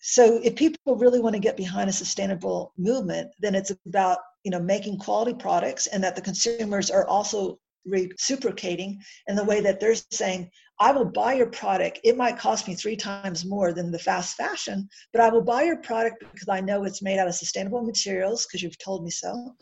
so 0.00 0.40
if 0.42 0.54
people 0.54 0.96
really 0.96 1.20
want 1.20 1.34
to 1.34 1.40
get 1.40 1.56
behind 1.56 1.90
a 1.90 1.92
sustainable 1.92 2.72
movement, 2.78 3.30
then 3.40 3.54
it's 3.54 3.72
about 3.86 4.18
you 4.44 4.50
know 4.50 4.60
making 4.60 4.98
quality 4.98 5.34
products 5.34 5.86
and 5.88 6.02
that 6.04 6.14
the 6.16 6.22
consumers 6.22 6.90
are 6.90 7.06
also 7.06 7.58
reciprocating 7.86 9.00
in 9.26 9.36
the 9.36 9.44
way 9.44 9.60
that 9.60 9.80
they're 9.80 9.94
saying, 10.10 10.50
I 10.80 10.92
will 10.92 11.06
buy 11.06 11.34
your 11.34 11.46
product. 11.46 12.00
It 12.04 12.16
might 12.16 12.38
cost 12.38 12.68
me 12.68 12.74
three 12.74 12.96
times 12.96 13.44
more 13.44 13.72
than 13.72 13.90
the 13.90 13.98
fast 13.98 14.36
fashion, 14.36 14.88
but 15.12 15.22
I 15.22 15.30
will 15.30 15.42
buy 15.42 15.62
your 15.62 15.78
product 15.78 16.24
because 16.32 16.48
I 16.48 16.60
know 16.60 16.84
it's 16.84 17.02
made 17.02 17.18
out 17.18 17.28
of 17.28 17.34
sustainable 17.34 17.82
materials 17.82 18.46
because 18.46 18.62
you've 18.62 18.78
told 18.78 19.04
me 19.04 19.10
so. 19.10 19.56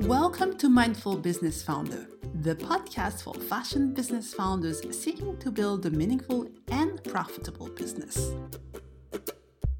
Welcome 0.00 0.56
to 0.58 0.68
Mindful 0.68 1.16
Business 1.16 1.62
Founder, 1.62 2.08
the 2.40 2.56
podcast 2.56 3.22
for 3.22 3.34
fashion 3.34 3.94
business 3.94 4.34
founders 4.34 4.80
seeking 4.96 5.36
to 5.38 5.50
build 5.50 5.86
a 5.86 5.90
meaningful 5.90 6.48
and 6.68 7.02
profitable 7.04 7.68
business. 7.68 8.34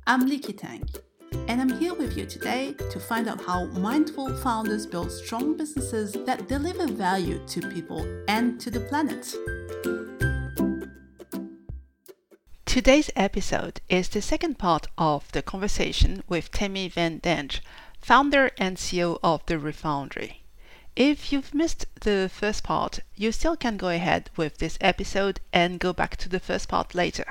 I'm 0.04 0.28
Liki 0.28 0.58
Tang, 0.58 0.82
and 1.46 1.60
I'm 1.60 1.78
here 1.78 1.94
with 1.94 2.18
you 2.18 2.26
today 2.26 2.74
to 2.90 2.98
find 2.98 3.28
out 3.28 3.40
how 3.40 3.66
mindful 3.66 4.36
founders 4.38 4.84
build 4.84 5.12
strong 5.12 5.56
businesses 5.56 6.16
that 6.26 6.48
deliver 6.48 6.88
value 6.88 7.40
to 7.46 7.60
people 7.70 8.04
and 8.26 8.60
to 8.60 8.68
the 8.68 8.80
planet. 8.80 9.32
Today's 12.66 13.10
episode 13.14 13.80
is 13.88 14.08
the 14.08 14.20
second 14.20 14.58
part 14.58 14.88
of 14.98 15.30
the 15.30 15.40
conversation 15.40 16.24
with 16.28 16.50
Tammy 16.50 16.90
Vendange, 16.90 17.60
founder 18.00 18.50
and 18.58 18.78
CEO 18.78 19.20
of 19.22 19.46
The 19.46 19.56
Refoundry. 19.56 20.42
If 20.96 21.32
you've 21.32 21.54
missed 21.54 21.86
the 22.00 22.28
first 22.28 22.64
part, 22.64 23.00
you 23.14 23.30
still 23.30 23.56
can 23.56 23.76
go 23.76 23.88
ahead 23.88 24.30
with 24.36 24.58
this 24.58 24.76
episode 24.80 25.38
and 25.52 25.78
go 25.78 25.92
back 25.92 26.16
to 26.16 26.28
the 26.28 26.40
first 26.40 26.68
part 26.68 26.92
later. 26.92 27.26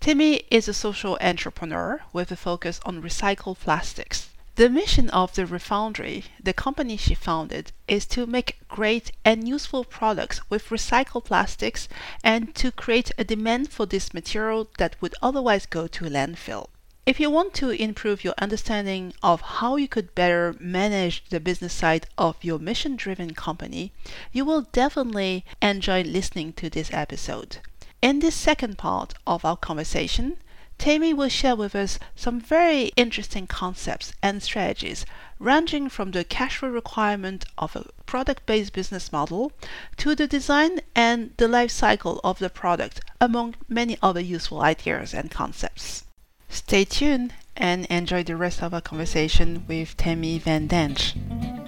Tammy 0.00 0.44
is 0.50 0.66
a 0.66 0.72
social 0.72 1.18
entrepreneur 1.20 2.00
with 2.10 2.32
a 2.32 2.36
focus 2.36 2.80
on 2.86 3.02
recycled 3.02 3.58
plastics. 3.58 4.30
The 4.54 4.70
mission 4.70 5.10
of 5.10 5.34
the 5.34 5.44
Refoundry, 5.44 6.24
the 6.42 6.54
company 6.54 6.96
she 6.96 7.14
founded, 7.14 7.72
is 7.86 8.06
to 8.06 8.24
make 8.24 8.56
great 8.66 9.12
and 9.26 9.46
useful 9.46 9.84
products 9.84 10.40
with 10.48 10.70
recycled 10.70 11.26
plastics 11.26 11.86
and 12.24 12.54
to 12.54 12.72
create 12.72 13.12
a 13.18 13.24
demand 13.24 13.72
for 13.72 13.84
this 13.84 14.14
material 14.14 14.70
that 14.78 14.96
would 15.02 15.14
otherwise 15.20 15.66
go 15.66 15.86
to 15.88 16.06
landfill. 16.06 16.68
If 17.04 17.20
you 17.20 17.28
want 17.28 17.52
to 17.54 17.68
improve 17.68 18.24
your 18.24 18.34
understanding 18.38 19.12
of 19.22 19.42
how 19.42 19.76
you 19.76 19.86
could 19.86 20.14
better 20.14 20.56
manage 20.58 21.24
the 21.28 21.40
business 21.40 21.74
side 21.74 22.06
of 22.16 22.42
your 22.42 22.58
mission 22.58 22.96
driven 22.96 23.34
company, 23.34 23.92
you 24.32 24.46
will 24.46 24.62
definitely 24.62 25.44
enjoy 25.60 26.04
listening 26.04 26.54
to 26.54 26.70
this 26.70 26.90
episode. 26.90 27.58
In 28.02 28.20
this 28.20 28.34
second 28.34 28.78
part 28.78 29.14
of 29.26 29.44
our 29.44 29.56
conversation, 29.56 30.38
Tammy 30.78 31.12
will 31.12 31.28
share 31.28 31.54
with 31.54 31.74
us 31.74 31.98
some 32.16 32.40
very 32.40 32.90
interesting 32.96 33.46
concepts 33.46 34.14
and 34.22 34.42
strategies, 34.42 35.04
ranging 35.38 35.90
from 35.90 36.12
the 36.12 36.24
cash 36.24 36.56
flow 36.56 36.70
requirement 36.70 37.44
of 37.58 37.76
a 37.76 37.84
product 38.06 38.46
based 38.46 38.72
business 38.72 39.12
model 39.12 39.52
to 39.98 40.14
the 40.14 40.26
design 40.26 40.80
and 40.94 41.34
the 41.36 41.48
life 41.48 41.70
cycle 41.70 42.18
of 42.24 42.38
the 42.38 42.48
product, 42.48 43.02
among 43.20 43.56
many 43.68 43.98
other 44.02 44.20
useful 44.20 44.62
ideas 44.62 45.12
and 45.12 45.30
concepts. 45.30 46.04
Stay 46.48 46.86
tuned 46.86 47.34
and 47.54 47.84
enjoy 47.86 48.22
the 48.22 48.36
rest 48.36 48.62
of 48.62 48.72
our 48.72 48.80
conversation 48.80 49.66
with 49.68 49.94
Tammy 49.98 50.40
Vendange. 50.40 51.59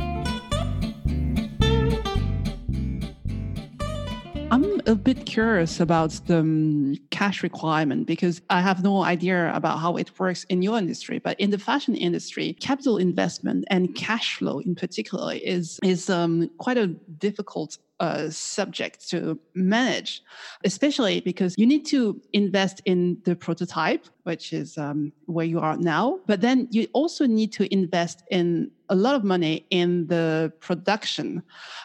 A 4.87 4.95
bit 4.95 5.27
curious 5.27 5.81
about 5.81 6.11
the 6.27 6.39
um, 6.39 6.97
cash 7.11 7.43
requirement 7.43 8.07
because 8.07 8.41
I 8.51 8.61
have 8.61 8.83
no 8.83 9.03
idea 9.03 9.53
about 9.55 9.79
how 9.79 9.97
it 9.97 10.19
works 10.19 10.45
in 10.45 10.63
your 10.63 10.79
industry. 10.79 11.19
But 11.19 11.39
in 11.41 11.51
the 11.51 11.59
fashion 11.59 11.95
industry, 11.95 12.55
capital 12.61 12.99
investment 12.99 13.65
and 13.69 13.95
cash 13.95 14.37
flow 14.37 14.59
in 14.61 14.75
particular 14.75 15.35
is 15.35 15.79
is 15.83 16.11
um, 16.11 16.51
quite 16.59 16.79
a 16.79 16.89
difficult 17.19 17.79
uh, 18.01 18.29
subject 18.31 19.09
to 19.11 19.39
manage, 19.55 20.23
especially 20.65 21.21
because 21.21 21.55
you 21.57 21.67
need 21.67 21.87
to 21.87 22.21
invest 22.33 22.83
in 22.85 23.19
the 23.25 23.37
prototype, 23.37 24.07
which 24.25 24.53
is 24.53 24.77
um, 24.77 25.13
where 25.27 25.47
you 25.47 25.61
are 25.61 25.77
now. 25.77 26.19
But 26.27 26.41
then 26.41 26.67
you 26.73 26.89
also 26.93 27.27
need 27.27 27.53
to 27.53 27.73
invest 27.73 28.25
in 28.31 28.73
a 28.89 28.97
lot 28.97 29.15
of 29.15 29.23
money 29.23 29.67
in 29.71 30.07
the 30.09 30.53
production. 30.61 31.43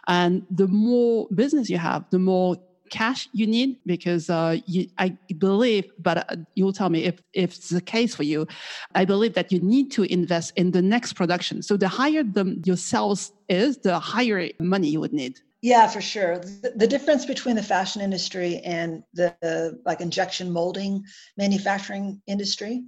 And 0.08 0.44
the 0.50 0.68
more 0.68 1.28
business 1.36 1.70
you 1.70 1.78
have, 1.78 2.06
the 2.10 2.20
more 2.20 2.58
cash 2.90 3.30
you 3.34 3.48
need 3.48 3.78
because 3.86 4.30
uh, 4.30 4.58
you, 4.66 4.88
I 4.98 5.18
believe, 5.38 5.86
but 6.00 6.18
uh, 6.18 6.36
you'll 6.56 6.74
tell 6.74 6.90
me 6.90 7.06
if, 7.06 7.22
if 7.34 7.56
it's 7.56 7.70
the 7.70 7.82
case 7.82 8.16
for 8.16 8.24
you. 8.24 8.48
I 8.96 9.06
believe 9.06 9.34
that 9.34 9.52
you 9.52 9.60
need 9.60 9.92
to 9.92 10.04
invest 10.04 10.54
in 10.56 10.72
the 10.72 10.82
next 10.82 11.14
production. 11.14 11.62
So 11.62 11.78
the 11.78 11.88
higher 11.88 12.24
the, 12.24 12.62
your 12.66 12.78
sales 12.78 13.32
is, 13.50 13.78
the 13.78 14.00
higher 14.00 14.50
money 14.60 14.88
you 14.88 15.00
would 15.00 15.14
need. 15.14 15.40
Yeah, 15.62 15.88
for 15.88 16.02
sure. 16.02 16.38
The, 16.38 16.74
the 16.76 16.88
difference 16.88 17.26
between 17.26 17.56
the 17.56 17.64
fashion 17.64 18.02
industry 18.02 18.60
and 18.64 19.04
the, 19.14 19.36
the 19.42 19.82
like 19.86 20.02
injection 20.02 20.52
molding 20.52 21.04
manufacturing 21.36 22.22
industry 22.28 22.84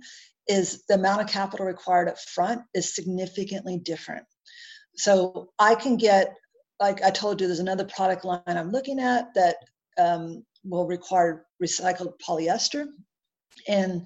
is 0.48 0.84
the 0.88 0.96
amount 0.96 1.22
of 1.22 1.28
capital 1.28 1.66
required 1.66 2.10
up 2.10 2.20
front 2.20 2.62
is 2.74 2.94
significantly 2.94 3.78
different. 3.78 4.26
So 4.96 5.50
I 5.60 5.76
can 5.76 5.98
get, 5.98 6.36
like 6.80 7.04
I 7.04 7.12
told 7.12 7.40
you, 7.40 7.48
there's 7.48 7.60
another 7.60 7.86
product 7.86 8.26
line 8.26 8.42
I'm 8.48 8.72
looking 8.72 9.00
at 9.00 9.34
that 9.36 9.58
um, 10.00 10.46
will 10.64 10.88
require 10.88 11.46
recycled 11.62 12.14
polyester. 12.26 12.86
And, 13.68 14.06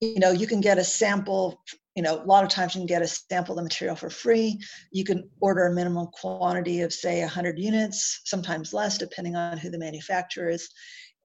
you 0.00 0.18
know, 0.18 0.30
you 0.30 0.46
can 0.46 0.60
get 0.60 0.78
a 0.78 0.84
sample, 0.84 1.62
you 1.94 2.02
know, 2.02 2.22
a 2.22 2.24
lot 2.24 2.44
of 2.44 2.50
times 2.50 2.74
you 2.74 2.80
can 2.80 2.86
get 2.86 3.02
a 3.02 3.06
sample 3.06 3.52
of 3.52 3.56
the 3.56 3.62
material 3.62 3.96
for 3.96 4.10
free. 4.10 4.58
You 4.92 5.04
can 5.04 5.28
order 5.40 5.66
a 5.66 5.74
minimum 5.74 6.08
quantity 6.12 6.80
of, 6.80 6.92
say, 6.92 7.20
100 7.20 7.58
units, 7.58 8.22
sometimes 8.24 8.72
less, 8.72 8.98
depending 8.98 9.36
on 9.36 9.58
who 9.58 9.70
the 9.70 9.78
manufacturer 9.78 10.48
is. 10.48 10.68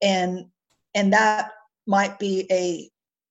And, 0.02 0.46
and 0.94 1.12
that 1.12 1.50
might 1.86 2.18
be 2.18 2.46
a 2.50 2.90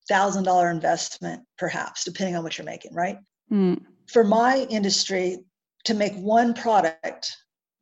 thousand 0.09 0.44
dollar 0.44 0.71
investment 0.71 1.44
perhaps 1.57 2.03
depending 2.03 2.35
on 2.35 2.44
what 2.44 2.57
you're 2.57 2.66
making 2.66 2.94
right 2.94 3.17
mm. 3.51 3.79
for 4.07 4.23
my 4.23 4.66
industry 4.69 5.38
to 5.85 5.94
make 5.94 6.16
one 6.16 6.53
product 6.53 7.38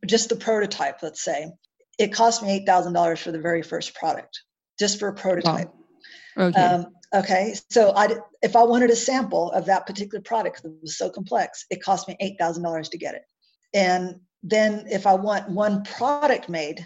just 0.05 0.27
the 0.27 0.35
prototype 0.35 1.01
let's 1.01 1.23
say 1.23 1.49
it 1.97 2.13
cost 2.13 2.43
me 2.43 2.65
$8000 2.65 3.17
for 3.17 3.31
the 3.31 3.39
very 3.39 3.61
first 3.61 3.95
product 3.95 4.41
just 4.79 4.99
for 4.99 5.07
a 5.07 5.13
prototype 5.13 5.73
wow. 6.35 6.45
okay. 6.47 6.61
Um, 6.61 6.87
okay 7.15 7.55
so 7.69 7.93
i 7.95 8.17
if 8.41 8.55
i 8.55 8.63
wanted 8.63 8.89
a 8.89 8.95
sample 8.95 9.51
of 9.51 9.65
that 9.65 9.87
particular 9.87 10.21
product 10.21 10.63
that 10.63 10.77
was 10.81 10.97
so 10.97 11.09
complex 11.09 11.65
it 11.69 11.81
cost 11.81 12.07
me 12.07 12.17
$8000 12.39 12.89
to 12.89 12.97
get 12.97 13.15
it 13.15 13.23
and 13.73 14.19
then 14.43 14.85
if 14.89 15.07
i 15.07 15.13
want 15.13 15.49
one 15.49 15.83
product 15.83 16.49
made 16.49 16.85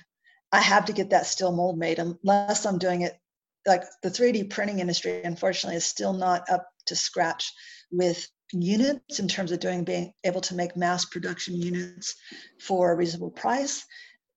i 0.51 0.59
have 0.59 0.85
to 0.85 0.93
get 0.93 1.09
that 1.09 1.25
still 1.25 1.51
mold 1.51 1.79
made 1.79 1.97
unless 1.97 2.65
i'm 2.67 2.77
doing 2.77 3.01
it 3.01 3.17
like 3.65 3.83
the 4.01 4.09
3D 4.09 4.49
printing 4.49 4.79
industry, 4.79 5.21
unfortunately, 5.23 5.77
is 5.77 5.85
still 5.85 6.13
not 6.13 6.49
up 6.49 6.67
to 6.87 6.95
scratch 6.95 7.51
with 7.91 8.27
units 8.51 9.19
in 9.19 9.27
terms 9.27 9.51
of 9.51 9.59
doing 9.59 9.83
being 9.83 10.13
able 10.23 10.41
to 10.41 10.55
make 10.55 10.75
mass 10.75 11.05
production 11.05 11.55
units 11.55 12.15
for 12.59 12.91
a 12.91 12.95
reasonable 12.95 13.31
price, 13.31 13.85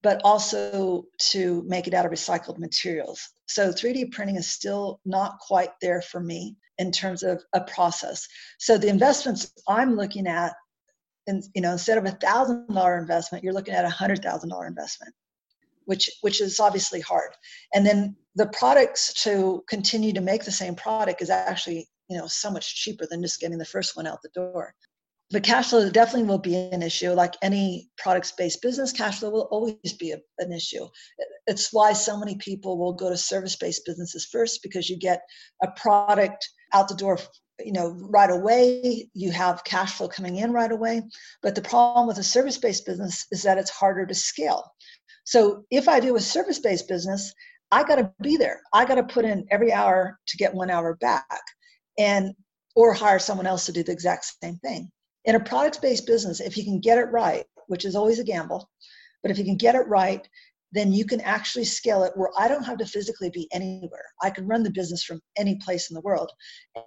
but 0.05 0.21
also 0.23 1.07
to 1.19 1.65
make 1.67 1.89
it 1.89 1.95
out 1.95 2.05
of 2.05 2.13
recycled 2.13 2.59
materials. 2.59 3.27
So 3.47 3.71
3D 3.73 4.13
printing 4.13 4.37
is 4.37 4.47
still 4.47 5.01
not 5.07 5.39
quite 5.41 5.71
there 5.81 6.03
for 6.03 6.21
me 6.21 6.57
in 6.79 6.93
terms 6.93 7.23
of 7.23 7.43
a 7.55 7.63
process. 7.63 8.29
So 8.59 8.77
the 8.77 8.89
investments 8.89 9.51
I'm 9.67 9.97
looking 9.97 10.27
at, 10.27 10.53
and 11.27 11.43
you 11.55 11.63
know, 11.63 11.73
instead 11.73 11.97
of 11.97 12.05
a 12.05 12.11
thousand 12.11 12.69
dollar 12.69 12.99
investment, 12.99 13.43
you're 13.43 13.55
looking 13.55 13.75
at 13.75 13.87
a 13.87 13.91
hundred 13.91 14.23
thousand 14.23 14.51
dollar 14.51 14.67
investment 14.67 15.13
which 15.87 16.09
which 16.23 16.41
is 16.41 16.61
obviously 16.61 17.01
hard 17.01 17.31
and 17.75 17.85
then 17.85 18.17
the 18.37 18.47
products 18.49 19.13
to 19.23 19.63
continue 19.69 20.15
to 20.15 20.21
make 20.23 20.43
the 20.43 20.51
same 20.51 20.75
product 20.75 21.21
is 21.21 21.29
actually 21.29 21.87
you 22.09 22.17
know 22.17 22.27
so 22.27 22.51
much 22.51 22.75
cheaper 22.75 23.07
than 23.11 23.21
just 23.21 23.39
getting 23.39 23.59
the 23.59 23.65
first 23.67 23.95
one 23.95 24.07
out 24.07 24.23
the 24.23 24.31
door 24.35 24.75
but 25.35 25.43
cash 25.43 25.71
flow 25.71 25.91
definitely 25.91 26.29
will 26.29 26.39
be 26.39 26.55
an 26.55 26.81
issue. 26.81 27.11
Like 27.11 27.35
any 27.43 27.91
products 27.99 28.31
based 28.31 28.63
business 28.63 28.93
cash 28.93 29.19
flow 29.19 29.31
will 29.31 29.49
always 29.51 29.93
be 29.99 30.13
a, 30.13 30.19
an 30.39 30.53
issue. 30.53 30.87
It's 31.49 31.73
why 31.73 31.93
so 31.93 32.17
many 32.17 32.37
people 32.37 32.79
will 32.79 32.93
go 32.93 33.11
to 33.11 33.17
service 33.17 33.57
based 33.57 33.83
businesses 33.85 34.29
first 34.31 34.63
because 34.63 34.89
you 34.89 34.97
get 34.97 35.23
a 35.61 35.73
product 35.73 36.49
out 36.73 36.87
the 36.87 36.95
door 36.95 37.19
you 37.59 37.73
know 37.73 37.91
right 38.11 38.31
away. 38.31 39.09
You 39.13 39.33
have 39.33 39.65
cash 39.65 39.95
flow 39.95 40.07
coming 40.07 40.37
in 40.37 40.53
right 40.53 40.71
away. 40.71 41.03
But 41.43 41.57
the 41.57 41.63
problem 41.63 42.07
with 42.07 42.19
a 42.19 42.23
service 42.23 42.59
based 42.59 42.87
business 42.87 43.27
is 43.33 43.43
that 43.43 43.59
it's 43.59 43.71
harder 43.71 44.07
to 44.07 44.15
scale. 44.15 44.63
So 45.25 45.65
if 45.69 45.89
I 45.89 45.99
do 45.99 46.15
a 46.15 46.21
service 46.21 46.61
based 46.61 46.87
business, 46.87 47.35
I 47.73 47.83
got 47.83 47.97
to 47.97 48.13
be 48.23 48.37
there. 48.37 48.61
I 48.73 48.85
got 48.85 48.97
to 48.97 49.03
put 49.03 49.25
in 49.25 49.49
every 49.51 49.73
hour 49.73 50.17
to 50.29 50.37
get 50.37 50.55
one 50.55 50.71
hour 50.71 50.95
back 50.95 51.43
and 51.99 52.35
or 52.77 52.95
hire 52.95 53.19
someone 53.19 53.49
else 53.49 53.67
to 53.67 53.73
do 53.73 53.83
the 53.83 53.91
exact 53.91 54.27
same 54.41 54.59
thing. 54.59 54.93
In 55.25 55.35
a 55.35 55.41
product 55.41 55.81
based 55.81 56.07
business, 56.07 56.41
if 56.41 56.57
you 56.57 56.65
can 56.65 56.81
get 56.81 56.99
it 56.99 57.11
right, 57.11 57.45
which 57.67 57.85
is 57.85 57.95
always 57.95 58.19
a 58.19 58.25
gamble, 58.25 58.69
but 59.23 59.31
if 59.31 59.39
you 59.39 59.45
can 59.45 59.57
get 59.57 59.75
it 59.75 59.87
right, 59.89 60.29
then 60.73 60.93
you 60.93 61.07
can 61.07 61.21
actually 61.21 61.65
scale 61.65 62.03
it 62.03 62.13
where 62.17 62.31
I 62.37 62.49
don't 62.49 62.65
have 62.65 62.79
to 62.79 62.87
physically 62.87 63.31
be 63.31 63.49
anywhere. 63.53 64.05
I 64.23 64.31
can 64.31 64.47
run 64.47 64.65
the 64.65 64.71
business 64.71 65.05
from 65.05 65.21
any 65.39 65.55
place 65.57 65.89
in 65.89 65.95
the 65.95 66.01
world 66.01 66.31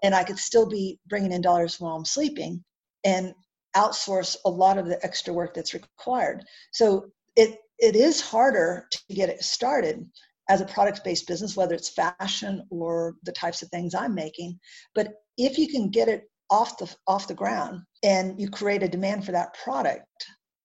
and 0.03 0.13
I 0.13 0.23
could 0.23 0.37
still 0.37 0.67
be 0.67 0.99
bringing 1.07 1.31
in 1.31 1.41
dollars 1.41 1.79
while 1.79 1.95
I'm 1.95 2.05
sleeping 2.05 2.63
and 3.05 3.33
outsource 3.75 4.35
a 4.45 4.49
lot 4.49 4.77
of 4.77 4.87
the 4.87 5.03
extra 5.05 5.33
work 5.33 5.53
that's 5.53 5.73
required. 5.73 6.43
So 6.71 7.07
it 7.35 7.59
it 7.79 7.95
is 7.95 8.19
harder 8.19 8.87
to 8.91 9.13
get 9.13 9.29
it 9.29 9.43
started 9.43 10.05
as 10.49 10.61
a 10.61 10.65
product 10.65 11.03
based 11.03 11.27
business, 11.27 11.55
whether 11.55 11.75
it's 11.75 11.89
fashion 11.89 12.65
or 12.69 13.15
the 13.23 13.31
types 13.31 13.61
of 13.61 13.69
things 13.69 13.95
I'm 13.95 14.15
making. 14.15 14.59
But 14.95 15.13
if 15.37 15.57
you 15.57 15.69
can 15.69 15.89
get 15.89 16.07
it 16.07 16.23
off 16.49 16.77
the 16.77 16.94
off 17.07 17.27
the 17.27 17.33
ground 17.33 17.81
and 18.03 18.39
you 18.39 18.49
create 18.49 18.83
a 18.83 18.88
demand 18.88 19.25
for 19.25 19.31
that 19.31 19.53
product 19.63 20.05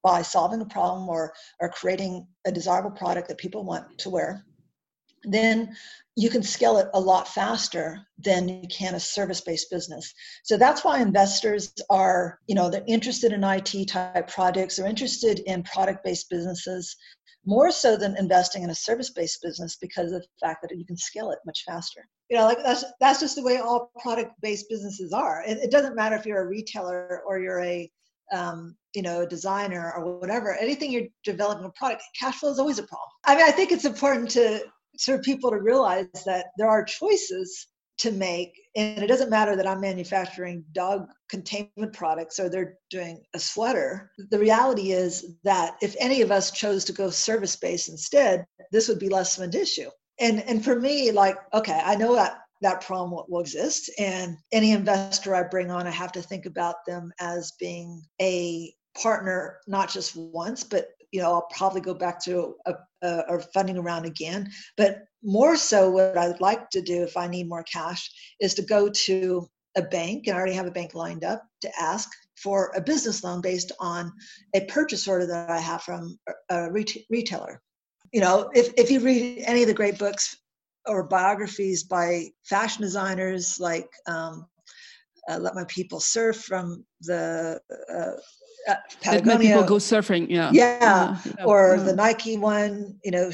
by 0.03 0.23
solving 0.23 0.61
a 0.61 0.67
problem 0.67 1.09
or 1.09 1.33
or 1.61 1.69
creating 1.69 2.27
a 2.47 2.53
desirable 2.53 2.91
product 2.91 3.29
that 3.29 3.39
people 3.39 3.65
want 3.65 3.99
to 3.99 4.11
wear, 4.11 4.45
then 5.25 5.75
you 6.17 6.29
can 6.29 6.43
scale 6.43 6.77
it 6.79 6.89
a 6.95 7.01
lot 7.01 7.27
faster 7.27 7.99
than 8.19 8.49
you 8.49 8.69
can 8.69 8.95
a 8.95 9.01
service-based 9.01 9.71
business. 9.71 10.13
So 10.45 10.57
that's 10.57 10.85
why 10.85 11.01
investors 11.01 11.73
are, 11.89 12.39
you 12.47 12.55
know, 12.55 12.69
they're 12.69 12.85
interested 12.87 13.33
in 13.33 13.45
IT 13.45 13.89
type 13.89 14.29
projects, 14.29 14.77
they're 14.77 14.87
interested 14.87 15.41
in 15.47 15.63
product-based 15.63 16.29
businesses 16.29 16.97
more 17.45 17.73
so 17.73 17.97
than 17.97 18.17
investing 18.19 18.63
in 18.63 18.71
a 18.71 18.75
service-based 18.75 19.41
business 19.43 19.77
because 19.81 20.13
of 20.13 20.23
the 20.23 20.47
fact 20.47 20.63
that 20.63 20.77
you 20.77 20.85
can 20.85 20.97
scale 20.97 21.31
it 21.31 21.39
much 21.45 21.65
faster. 21.67 22.07
You 22.33 22.39
know, 22.39 22.45
like 22.45 22.63
that's 22.65 22.83
that's 22.99 23.21
just 23.21 23.37
the 23.37 23.43
way 23.43 23.59
all 23.59 23.93
product-based 24.01 24.65
businesses 24.71 25.13
are. 25.13 25.45
It, 25.47 25.59
it 25.59 25.71
doesn't 25.71 25.95
matter 25.95 26.17
if 26.17 26.25
you're 26.25 26.41
a 26.41 26.49
retailer 26.49 27.21
or 27.27 27.39
you're 27.39 27.61
a 27.61 27.91
um, 28.33 28.75
you 28.95 29.03
know, 29.03 29.21
a 29.21 29.27
designer 29.27 29.93
or 29.95 30.19
whatever. 30.19 30.55
Anything 30.55 30.91
you're 30.91 31.09
developing 31.25 31.67
a 31.67 31.71
product, 31.73 32.05
cash 32.19 32.37
flow 32.37 32.51
is 32.51 32.59
always 32.59 32.79
a 32.79 32.85
problem. 32.85 33.11
I 33.27 33.37
mean, 33.37 33.45
I 33.45 33.51
think 33.51 33.71
it's 33.71 33.85
important 33.85 34.31
to 34.31 34.63
of 35.09 35.21
people 35.21 35.51
to 35.51 35.59
realize 35.59 36.07
that 36.25 36.47
there 36.57 36.71
are 36.71 36.83
choices 36.83 37.67
to 37.99 38.11
make 38.11 38.59
and 38.77 39.03
it 39.03 39.07
doesn't 39.07 39.31
matter 39.31 39.55
that 39.55 39.67
i'm 39.67 39.81
manufacturing 39.81 40.65
dog 40.73 41.07
containment 41.29 41.93
products 41.93 42.41
or 42.41 42.49
they're 42.49 42.75
doing 42.91 43.23
a 43.35 43.39
sweater 43.39 44.11
the 44.31 44.39
reality 44.39 44.93
is 44.93 45.35
that 45.45 45.77
if 45.83 45.95
any 46.01 46.23
of 46.23 46.31
us 46.31 46.51
chose 46.51 46.85
to 46.85 46.93
go 46.93 47.11
service 47.11 47.57
based 47.57 47.91
instead 47.91 48.45
this 48.71 48.89
would 48.89 48.99
be 48.99 49.09
less 49.09 49.37
of 49.37 49.45
an 49.45 49.55
issue 49.55 49.91
and 50.21 50.41
and 50.49 50.65
for 50.65 50.79
me 50.79 51.11
like 51.11 51.37
okay 51.55 51.81
i 51.85 51.95
know 51.95 52.15
that 52.15 52.39
that 52.61 52.81
problem 52.81 53.11
will, 53.29 53.41
exist 53.41 53.91
and 53.99 54.37
any 54.53 54.71
investor 54.73 55.35
i 55.35 55.43
bring 55.43 55.71
on 55.71 55.87
i 55.87 55.91
have 55.91 56.13
to 56.13 56.23
think 56.23 56.47
about 56.47 56.77
them 56.87 57.13
as 57.21 57.53
being 57.59 58.03
a 58.21 58.73
partner 59.01 59.59
not 59.67 59.91
just 59.91 60.15
once 60.17 60.63
but 60.63 60.89
you 61.13 61.21
know 61.21 61.33
i'll 61.33 61.49
probably 61.55 61.81
go 61.81 61.95
back 61.95 62.23
to 62.23 62.55
a, 62.67 62.75
a, 63.03 63.09
a 63.29 63.41
funding 63.55 63.81
round 63.81 64.07
again. 64.07 64.51
But 64.77 65.05
more 65.23 65.57
so 65.57 65.91
what 65.91 66.19
i'd 66.19 66.41
like 66.41 66.69
to 66.71 66.83
do 66.83 67.03
if 67.03 67.17
i 67.17 67.29
need 67.29 67.49
more 67.49 67.63
cash 67.65 68.11
is 68.41 68.55
to 68.55 68.63
go 68.63 68.89
to 68.89 69.47
a 69.77 69.83
bank 69.83 70.27
and 70.27 70.35
i 70.35 70.39
already 70.39 70.55
have 70.55 70.67
a 70.67 70.71
bank 70.73 70.95
lined 70.95 71.25
up 71.25 71.45
to 71.61 71.71
ask 71.81 72.11
for 72.37 72.73
a 72.75 72.81
business 72.81 73.23
loan 73.23 73.41
based 73.41 73.71
on 73.79 74.13
a 74.55 74.65
purchase 74.65 75.07
order 75.07 75.27
that 75.27 75.49
i 75.49 75.59
have 75.59 75.83
from 75.83 76.19
a 76.51 76.71
retailer 76.73 77.63
you 78.13 78.21
know 78.21 78.51
if, 78.55 78.73
if 78.77 78.91
you 78.91 79.01
read 79.01 79.43
any 79.47 79.63
of 79.63 79.69
the 79.69 79.75
great 79.75 79.99
books 79.99 80.37
or 80.87 81.05
biographies 81.05 81.85
by 81.85 82.27
fashion 82.45 82.83
designers 82.83 83.59
like 83.61 83.89
um, 84.07 84.47
uh, 85.29 85.39
let 85.39 85.55
my 85.55 85.65
people 85.65 86.01
surf 86.01 86.43
from 86.43 86.85
the 87.03 87.61
uh, 87.93 88.71
uh, 88.71 88.77
Patagonia. 89.03 89.49
people 89.49 89.65
go 89.65 89.77
surfing, 89.77 90.29
yeah. 90.29 90.51
Yeah, 90.53 91.19
yeah. 91.25 91.45
or 91.45 91.77
yeah. 91.77 91.83
the 91.83 91.97
Nike 91.97 92.37
one, 92.37 92.97
you 93.05 93.11
know, 93.11 93.31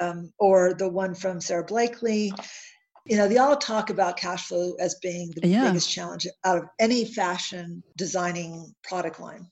um, 0.00 0.32
or 0.38 0.74
the 0.74 0.88
one 0.88 1.14
from 1.14 1.40
Sara 1.40 1.64
Blakely. 1.64 2.32
You 3.04 3.16
know, 3.16 3.28
they 3.28 3.38
all 3.38 3.56
talk 3.56 3.90
about 3.90 4.16
cash 4.16 4.48
flow 4.48 4.74
as 4.80 4.96
being 4.96 5.32
the 5.36 5.48
yeah. 5.48 5.66
biggest 5.66 5.90
challenge 5.90 6.26
out 6.44 6.58
of 6.58 6.64
any 6.80 7.04
fashion 7.04 7.82
designing 7.96 8.74
product 8.82 9.20
line 9.20 9.48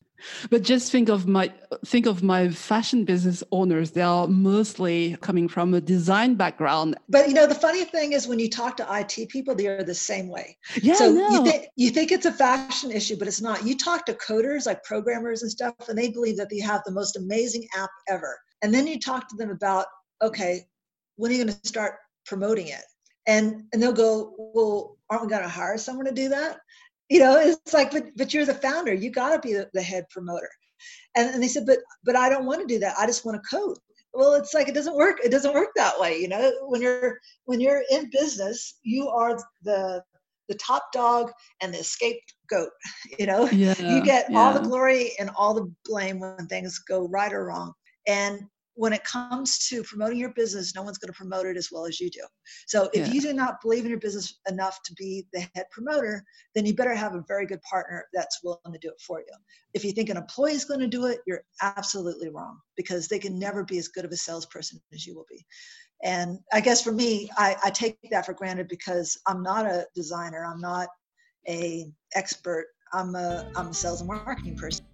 but 0.51 0.63
just 0.63 0.91
think 0.91 1.09
of 1.09 1.27
my 1.27 1.53
think 1.85 2.07
of 2.07 2.23
my 2.23 2.49
fashion 2.49 3.05
business 3.05 3.43
owners. 3.53 3.93
They 3.93 4.03
are 4.03 4.27
mostly 4.27 5.17
coming 5.21 5.49
from 5.49 5.75
a 5.75 5.81
design 5.81 6.35
background. 6.35 6.97
But 7.09 7.29
you 7.29 7.35
know 7.35 7.47
the 7.47 7.55
funny 7.55 7.85
thing 7.85 8.13
is 8.13 8.27
when 8.27 8.39
you 8.39 8.49
talk 8.49 8.77
to 8.79 8.87
it 8.91 9.29
people 9.29 9.55
they 9.55 9.67
are 9.67 9.83
the 9.83 9.95
same 9.95 10.29
way. 10.29 10.57
Yeah 10.81 10.95
so 10.95 11.09
you, 11.09 11.45
th- 11.45 11.67
you 11.77 11.91
think 11.91 12.13
it's 12.13 12.27
a 12.27 12.33
fashion 12.33 12.91
issue 12.91 13.17
but 13.17 13.29
it's 13.29 13.41
not. 13.41 13.67
You 13.67 13.77
talk 13.77 14.07
to 14.07 14.15
coders 14.15 14.67
like 14.67 14.83
programmers 14.85 15.43
and 15.43 15.51
stuff 15.51 15.75
and 15.89 15.99
they 15.99 16.09
believe 16.09 16.37
that 16.37 16.51
they 16.51 16.61
have 16.61 16.83
the 16.85 16.93
most 16.93 17.17
amazing 17.17 17.67
app 17.77 17.91
ever. 18.09 18.39
And 18.63 18.73
then 18.73 18.87
you 18.87 18.99
talk 18.99 19.29
to 19.29 19.37
them 19.37 19.51
about 19.51 19.87
okay 20.23 20.67
when 21.17 21.31
are 21.31 21.35
you 21.35 21.45
going 21.45 21.57
to 21.57 21.69
start 21.69 21.95
promoting 22.27 22.69
it? 22.69 22.83
And 23.27 23.65
and 23.73 23.83
they'll 23.83 23.93
go 23.93 24.35
well 24.39 24.99
aren't 25.11 25.25
we 25.25 25.29
going 25.29 25.43
to 25.43 25.49
hire 25.49 25.79
someone 25.79 26.07
to 26.07 26.13
do 26.13 26.29
that 26.31 26.59
you 27.15 27.21
know 27.21 27.39
it's 27.39 27.73
like 27.73 27.93
but 27.93 28.07
but 28.17 28.35
you're 28.35 28.45
the 28.45 28.55
founder. 28.55 28.93
You 28.93 29.09
got 29.09 29.31
to 29.35 29.39
be 29.39 29.55
the, 29.73 29.83
head 29.83 30.05
promoter. 30.11 30.51
And, 31.17 31.33
and 31.33 31.41
they 31.41 31.47
said 31.47 31.65
but 31.65 31.79
but 32.05 32.17
i 32.17 32.29
don't 32.29 32.45
want 32.45 32.61
to 32.61 32.67
do 32.67 32.81
that. 32.81 32.99
I 32.99 33.07
just 33.07 33.25
want 33.25 33.41
to 33.41 33.57
code. 33.57 33.79
Well 34.13 34.35
it's 34.35 34.53
like 34.53 34.69
it 34.69 34.75
doesn't 34.75 34.97
work 34.97 35.19
it 35.23 35.31
doesn't 35.31 35.55
work 35.55 35.69
that 35.77 35.99
way 36.01 36.19
you 36.19 36.27
know? 36.27 36.53
When 36.63 36.83
you're 36.83 37.21
when 37.45 37.61
you're 37.61 37.85
in 37.89 38.11
business 38.11 38.81
you 38.83 39.09
are 39.09 39.39
the 39.63 40.03
the 40.49 40.57
top 40.57 40.91
dog 40.93 41.31
and 41.63 41.73
the 41.73 41.85
scapegoat 41.85 42.71
you 43.19 43.27
know? 43.27 43.49
Yeah, 43.51 43.81
you 43.81 44.03
get 44.03 44.29
yeah. 44.29 44.39
all 44.39 44.53
the 44.53 44.67
glory 44.69 45.13
and 45.21 45.31
all 45.37 45.55
the 45.55 45.73
blame 45.85 46.19
when 46.19 46.49
things 46.49 46.81
go 46.81 47.07
right 47.07 47.33
or 47.33 47.47
wrong. 47.47 47.73
And 48.09 48.41
when 48.77 48.93
it 48.93 49.05
comes 49.05 49.67
to 49.69 49.83
promoting 49.85 50.19
your 50.19 50.33
business, 50.33 50.75
no 50.75 50.83
one's 50.83 50.99
going 50.99 51.13
to 51.13 51.17
promote 51.17 51.47
it 51.47 51.57
as 51.57 51.69
well 51.71 51.87
as 51.87 52.01
you 52.01 52.11
do. 52.11 52.23
So 52.67 52.91
if 52.93 53.07
yeah. 53.07 53.13
you 53.13 53.21
do 53.21 53.33
not 53.33 53.61
believe 53.63 53.85
in 53.85 53.91
your 53.91 54.01
business 54.01 54.41
enough 54.49 54.81
to 54.85 54.95
be 54.95 55.27
the 55.33 55.47
head 55.55 55.67
promoter, 55.71 56.25
then 56.55 56.67
you 56.67 56.75
better 56.75 56.95
have 56.95 57.15
a 57.15 57.25
very 57.29 57.47
good 57.47 57.63
partner 57.63 58.05
that's 58.13 58.41
willing 58.43 58.73
to 58.73 58.79
do 58.79 58.89
it 58.89 59.01
for 59.01 59.21
you. 59.21 59.35
If 59.75 59.85
you 59.85 59.93
think 59.93 60.11
an 60.11 60.17
employee 60.17 60.53
is 60.53 60.65
going 60.65 60.81
to 60.81 60.89
do 60.89 61.07
it, 61.07 61.21
you're 61.27 61.45
absolutely 61.63 62.31
wrong 62.31 62.59
because 62.77 63.07
they 63.07 63.19
can 63.19 63.39
never 63.39 63.65
be 63.65 63.79
as 63.79 63.89
good 63.89 64.05
of 64.05 64.11
a 64.11 64.17
salesperson 64.17 64.81
as 64.93 65.07
you 65.07 65.15
will 65.15 65.27
be. 65.31 65.45
And 66.03 66.39
I 66.53 66.61
guess 66.61 66.83
for 66.83 66.93
me, 66.93 67.31
I, 67.37 67.57
I 67.65 67.71
take 67.71 67.99
that 68.11 68.27
for 68.27 68.35
granted 68.35 68.69
because 68.69 69.19
I'm 69.27 69.43
not 69.43 69.67
a 69.67 69.87
designer. 69.95 70.45
I'm 70.45 70.61
not 70.61 70.89
a 71.49 71.87
expert. 72.15 72.67
I'm 72.93 73.15
a 73.15 73.45
I'm 73.57 73.69
a 73.69 73.75
sales 73.75 74.01
and 74.01 74.09
marketing 74.09 74.57
person. 74.57 74.85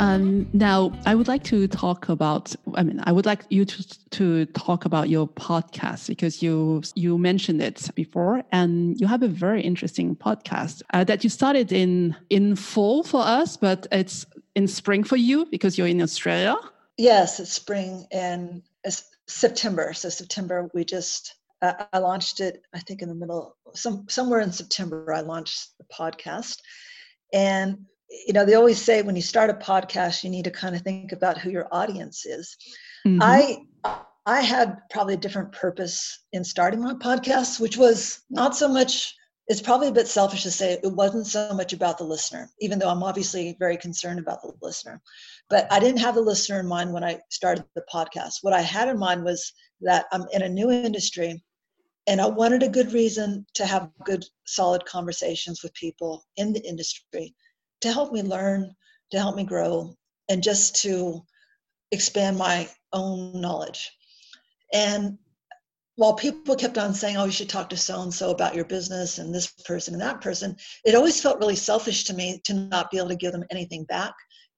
Um, 0.00 0.48
now, 0.54 0.98
I 1.04 1.14
would 1.14 1.28
like 1.28 1.44
to 1.44 1.68
talk 1.68 2.08
about. 2.08 2.56
I 2.74 2.82
mean, 2.82 3.00
I 3.04 3.12
would 3.12 3.26
like 3.26 3.44
you 3.50 3.66
to 3.66 3.98
to 4.10 4.46
talk 4.46 4.86
about 4.86 5.10
your 5.10 5.28
podcast 5.28 6.08
because 6.08 6.42
you 6.42 6.82
you 6.94 7.18
mentioned 7.18 7.60
it 7.60 7.90
before, 7.94 8.42
and 8.50 8.98
you 8.98 9.06
have 9.06 9.22
a 9.22 9.28
very 9.28 9.60
interesting 9.60 10.16
podcast 10.16 10.80
uh, 10.94 11.04
that 11.04 11.22
you 11.22 11.28
started 11.28 11.70
in 11.70 12.16
in 12.30 12.56
fall 12.56 13.02
for 13.02 13.20
us, 13.20 13.58
but 13.58 13.86
it's 13.92 14.24
in 14.54 14.66
spring 14.66 15.04
for 15.04 15.16
you 15.16 15.44
because 15.50 15.76
you're 15.76 15.86
in 15.86 16.00
Australia. 16.00 16.56
Yes, 16.96 17.38
it's 17.38 17.52
spring 17.52 18.06
it's 18.10 19.04
September. 19.26 19.92
So 19.92 20.08
September, 20.08 20.70
we 20.72 20.82
just 20.84 21.34
uh, 21.60 21.74
I 21.92 21.98
launched 21.98 22.40
it. 22.40 22.62
I 22.74 22.80
think 22.80 23.02
in 23.02 23.08
the 23.10 23.14
middle, 23.14 23.54
some 23.74 24.06
somewhere 24.08 24.40
in 24.40 24.52
September, 24.52 25.12
I 25.12 25.20
launched 25.20 25.76
the 25.76 25.84
podcast, 25.84 26.56
and 27.34 27.84
you 28.10 28.32
know 28.32 28.44
they 28.44 28.54
always 28.54 28.80
say 28.80 29.02
when 29.02 29.16
you 29.16 29.22
start 29.22 29.50
a 29.50 29.54
podcast 29.54 30.24
you 30.24 30.30
need 30.30 30.44
to 30.44 30.50
kind 30.50 30.74
of 30.74 30.82
think 30.82 31.12
about 31.12 31.38
who 31.38 31.50
your 31.50 31.68
audience 31.72 32.26
is. 32.26 32.56
Mm-hmm. 33.06 33.18
i 33.22 33.58
i 34.26 34.40
had 34.40 34.78
probably 34.90 35.14
a 35.14 35.24
different 35.24 35.52
purpose 35.52 36.24
in 36.32 36.44
starting 36.44 36.82
my 36.82 36.94
podcast 36.94 37.60
which 37.60 37.76
was 37.76 38.22
not 38.28 38.56
so 38.56 38.68
much 38.68 39.14
it's 39.46 39.62
probably 39.62 39.88
a 39.88 39.92
bit 39.92 40.06
selfish 40.06 40.42
to 40.44 40.50
say 40.50 40.74
it 40.74 40.92
wasn't 40.92 41.26
so 41.26 41.52
much 41.54 41.72
about 41.72 41.98
the 41.98 42.04
listener 42.04 42.50
even 42.60 42.78
though 42.78 42.90
i'm 42.90 43.02
obviously 43.02 43.56
very 43.58 43.76
concerned 43.76 44.18
about 44.18 44.42
the 44.42 44.52
listener. 44.60 45.00
But 45.48 45.66
i 45.72 45.80
didn't 45.80 46.00
have 46.00 46.14
the 46.14 46.20
listener 46.20 46.60
in 46.60 46.66
mind 46.66 46.92
when 46.92 47.04
i 47.04 47.20
started 47.30 47.64
the 47.74 47.84
podcast. 47.92 48.34
What 48.42 48.52
i 48.52 48.60
had 48.60 48.88
in 48.88 48.98
mind 48.98 49.24
was 49.24 49.52
that 49.80 50.06
i'm 50.12 50.26
in 50.32 50.42
a 50.42 50.48
new 50.48 50.70
industry 50.70 51.42
and 52.06 52.20
i 52.20 52.26
wanted 52.26 52.62
a 52.62 52.68
good 52.68 52.92
reason 52.92 53.46
to 53.54 53.64
have 53.64 53.90
good 54.04 54.24
solid 54.46 54.84
conversations 54.84 55.62
with 55.62 55.72
people 55.74 56.24
in 56.36 56.52
the 56.52 56.60
industry 56.60 57.34
to 57.80 57.92
help 57.92 58.12
me 58.12 58.22
learn, 58.22 58.74
to 59.10 59.18
help 59.18 59.36
me 59.36 59.44
grow, 59.44 59.94
and 60.28 60.42
just 60.42 60.76
to 60.82 61.22
expand 61.90 62.38
my 62.38 62.68
own 62.92 63.40
knowledge. 63.40 63.90
And 64.72 65.18
while 65.96 66.14
people 66.14 66.56
kept 66.56 66.78
on 66.78 66.94
saying, 66.94 67.16
oh, 67.16 67.26
you 67.26 67.32
should 67.32 67.48
talk 67.48 67.68
to 67.70 67.76
so 67.76 68.00
and 68.00 68.14
so 68.14 68.30
about 68.30 68.54
your 68.54 68.64
business 68.64 69.18
and 69.18 69.34
this 69.34 69.48
person 69.64 69.94
and 69.94 70.02
that 70.02 70.20
person, 70.20 70.56
it 70.84 70.94
always 70.94 71.20
felt 71.20 71.40
really 71.40 71.56
selfish 71.56 72.04
to 72.04 72.14
me 72.14 72.40
to 72.44 72.54
not 72.54 72.90
be 72.90 72.98
able 72.98 73.08
to 73.08 73.16
give 73.16 73.32
them 73.32 73.44
anything 73.50 73.84
back 73.84 74.14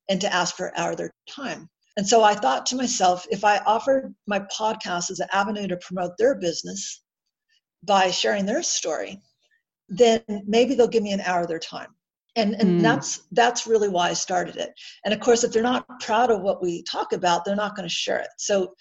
and 0.09 0.21
to 0.21 0.33
ask 0.33 0.55
for 0.55 0.76
our 0.79 0.95
their 0.95 1.12
time. 1.29 1.69
And 1.97 2.07
so 2.07 2.23
I 2.23 2.35
thought 2.35 2.64
to 2.67 2.76
myself, 2.76 3.26
if 3.31 3.45
I 3.45 3.59
offered 3.59 4.14
my 4.26 4.41
podcast 4.57 5.11
as 5.11 5.21
an 5.21 5.29
avenue 5.33 5.67
to 5.69 5.76
promote 5.79 6.17
their 6.17 6.35
business 6.37 7.02
by 7.83 8.11
sharing 8.11 8.47
their 8.47 8.62
story, 8.62 9.21
then 9.88 10.23
maybe 10.47 10.75
they'll 10.75 10.87
give 10.88 11.02
me 11.02 11.12
an 11.12 11.21
hour 11.23 11.43
of 11.43 11.49
their 11.49 11.59
time. 11.59 11.88
And 12.37 12.55
and 12.55 12.81
mm. 12.81 12.83
that's 12.83 13.23
that's 13.33 13.67
really 13.67 13.89
why 13.89 14.09
i 14.09 14.12
started 14.12 14.57
it. 14.57 14.73
And 15.05 15.12
of 15.12 15.21
course 15.21 15.45
if 15.45 15.53
they're 15.53 15.62
not 15.62 15.87
proud 16.01 16.31
of 16.31 16.41
what 16.43 16.62
we 16.62 16.83
talk 16.85 17.12
about 17.12 17.45
they're 17.45 17.57
not 17.57 17.77
going 17.77 17.89
to 17.89 17.95
share 17.95 18.19
it. 18.19 18.29
So 18.39 18.75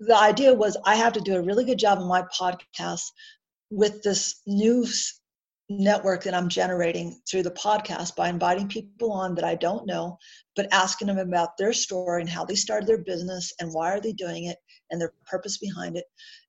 the 0.00 0.18
idea 0.18 0.52
was 0.52 0.76
i 0.84 0.94
have 0.94 1.12
to 1.12 1.20
do 1.20 1.36
a 1.36 1.42
really 1.42 1.64
good 1.64 1.78
job 1.78 1.98
in 1.98 2.08
my 2.08 2.22
podcast 2.38 3.04
with 3.70 4.02
this 4.02 4.40
news 4.46 5.20
network 5.70 6.24
that 6.24 6.34
i'm 6.34 6.48
generating 6.48 7.18
through 7.30 7.42
the 7.42 7.52
podcast 7.52 8.16
by 8.16 8.28
inviting 8.28 8.66
people 8.66 9.12
on 9.12 9.34
that 9.34 9.44
i 9.44 9.54
don't 9.54 9.86
know 9.86 10.18
but 10.56 10.66
asking 10.72 11.06
them 11.06 11.18
about 11.18 11.56
their 11.56 11.72
story 11.72 12.20
and 12.20 12.28
how 12.28 12.44
they 12.44 12.54
started 12.54 12.86
their 12.86 13.02
business 13.02 13.52
and 13.60 13.72
why 13.72 13.90
are 13.90 14.00
they 14.00 14.12
doing 14.12 14.44
it 14.44 14.58
and 14.90 15.00
their 15.00 15.12
purpose 15.26 15.58
behind 15.58 15.96
it. 15.96 16.04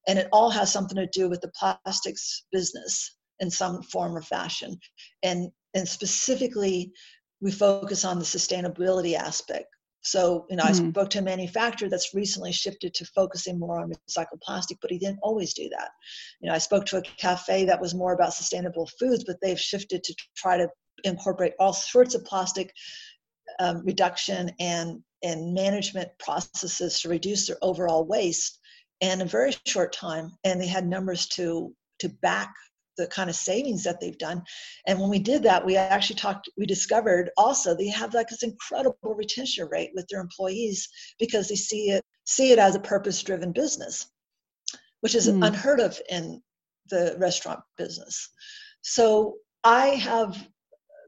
And 0.07 0.19
it 0.19 0.27
all 0.31 0.49
has 0.49 0.71
something 0.71 0.97
to 0.97 1.07
do 1.07 1.29
with 1.29 1.41
the 1.41 1.51
plastics 1.57 2.45
business 2.51 3.15
in 3.39 3.49
some 3.49 3.81
form 3.83 4.15
or 4.15 4.21
fashion. 4.21 4.77
And 5.23 5.49
and 5.73 5.87
specifically 5.87 6.91
we 7.41 7.51
focus 7.51 8.05
on 8.05 8.19
the 8.19 8.25
sustainability 8.25 9.15
aspect. 9.15 9.67
So 10.01 10.45
you 10.49 10.57
know 10.57 10.63
mm-hmm. 10.63 10.87
i 10.87 10.89
spoke 10.91 11.09
to 11.11 11.19
a 11.19 11.23
manufacturer 11.23 11.89
that's 11.89 12.13
recently 12.13 12.51
shifted 12.51 12.93
to 12.93 13.05
focusing 13.05 13.57
more 13.57 13.79
on 13.79 13.91
recycled 14.09 14.41
plastic 14.41 14.77
but 14.81 14.91
he 14.91 14.97
didn't 14.97 15.19
always 15.21 15.53
do 15.53 15.69
that. 15.69 15.89
You 16.41 16.49
know 16.49 16.55
i 16.55 16.59
spoke 16.59 16.85
to 16.87 16.97
a 16.97 17.01
cafe 17.01 17.65
that 17.65 17.81
was 17.81 17.95
more 17.95 18.13
about 18.13 18.33
sustainable 18.33 18.89
foods 18.99 19.23
but 19.23 19.37
they've 19.41 19.59
shifted 19.59 20.03
to 20.03 20.15
try 20.35 20.57
to 20.57 20.67
incorporate 21.03 21.53
all 21.59 21.73
sorts 21.73 22.15
of 22.15 22.25
plastic 22.25 22.73
um, 23.59 23.83
reduction 23.85 24.51
and 24.59 25.01
and 25.23 25.53
management 25.53 26.09
processes 26.19 26.99
to 26.99 27.09
reduce 27.09 27.47
their 27.47 27.57
overall 27.61 28.05
waste 28.05 28.59
in 28.99 29.21
a 29.21 29.25
very 29.25 29.53
short 29.65 29.93
time 29.93 30.31
and 30.43 30.59
they 30.59 30.67
had 30.67 30.87
numbers 30.87 31.27
to 31.27 31.73
to 31.99 32.09
back 32.09 32.53
the 32.97 33.07
kind 33.07 33.29
of 33.29 33.35
savings 33.35 33.83
that 33.83 33.99
they've 33.99 34.17
done. 34.17 34.43
And 34.87 34.99
when 34.99 35.09
we 35.09 35.19
did 35.19 35.43
that, 35.43 35.65
we 35.65 35.75
actually 35.75 36.17
talked, 36.17 36.49
we 36.57 36.65
discovered 36.65 37.31
also 37.37 37.75
they 37.75 37.87
have 37.89 38.13
like 38.13 38.27
this 38.27 38.43
incredible 38.43 39.15
retention 39.15 39.67
rate 39.71 39.91
with 39.93 40.07
their 40.07 40.21
employees 40.21 40.87
because 41.19 41.47
they 41.47 41.55
see 41.55 41.89
it 41.91 42.03
see 42.25 42.51
it 42.51 42.59
as 42.59 42.75
a 42.75 42.79
purpose-driven 42.79 43.51
business, 43.51 44.07
which 45.01 45.13
is 45.13 45.27
mm. 45.27 45.45
unheard 45.45 45.79
of 45.79 45.99
in 46.09 46.41
the 46.89 47.15
restaurant 47.19 47.59
business. 47.77 48.29
So 48.81 49.35
I 49.63 49.87
have 49.87 50.47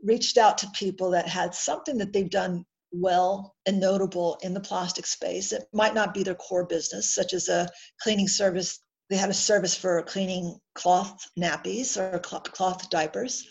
reached 0.03 0.37
out 0.37 0.57
to 0.59 0.67
people 0.73 1.11
that 1.11 1.27
had 1.27 1.55
something 1.55 1.97
that 1.99 2.11
they've 2.11 2.29
done 2.29 2.65
well 2.91 3.55
and 3.65 3.79
notable 3.79 4.37
in 4.41 4.53
the 4.53 4.59
plastic 4.59 5.05
space. 5.05 5.51
It 5.51 5.65
might 5.73 5.93
not 5.93 6.13
be 6.13 6.23
their 6.23 6.35
core 6.35 6.65
business, 6.65 7.13
such 7.13 7.33
as 7.33 7.49
a 7.49 7.69
cleaning 8.01 8.27
service 8.27 8.79
they 9.09 9.17
had 9.17 9.29
a 9.29 9.33
service 9.33 9.75
for 9.75 10.01
cleaning 10.03 10.57
cloth 10.73 11.29
nappies 11.39 11.97
or 11.97 12.19
cloth 12.19 12.89
diapers 12.89 13.45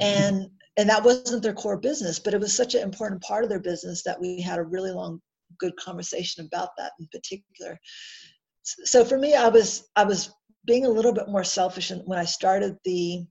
mm-hmm. 0.00 0.24
and 0.24 0.50
and 0.78 0.90
that 0.90 1.02
wasn't 1.02 1.42
their 1.42 1.54
core 1.54 1.78
business 1.78 2.18
but 2.18 2.34
it 2.34 2.40
was 2.40 2.54
such 2.54 2.74
an 2.74 2.82
important 2.82 3.20
part 3.22 3.44
of 3.44 3.50
their 3.50 3.60
business 3.60 4.02
that 4.02 4.20
we 4.20 4.40
had 4.40 4.58
a 4.58 4.64
really 4.64 4.90
long 4.90 5.20
good 5.58 5.76
conversation 5.76 6.44
about 6.44 6.70
that 6.76 6.92
in 7.00 7.06
particular 7.12 7.78
so 8.62 9.04
for 9.04 9.18
me 9.18 9.34
i 9.34 9.48
was 9.48 9.88
i 9.96 10.04
was 10.04 10.34
being 10.64 10.84
a 10.84 10.90
little 10.90 11.12
bit 11.12 11.28
more 11.28 11.44
selfish 11.44 11.92
when 12.04 12.18
i 12.18 12.24
started 12.24 12.76
the 12.84 13.24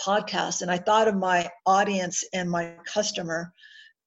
podcast 0.00 0.62
and 0.62 0.70
i 0.70 0.78
thought 0.78 1.08
of 1.08 1.14
my 1.14 1.48
audience 1.66 2.24
and 2.32 2.50
my 2.50 2.74
customer 2.86 3.52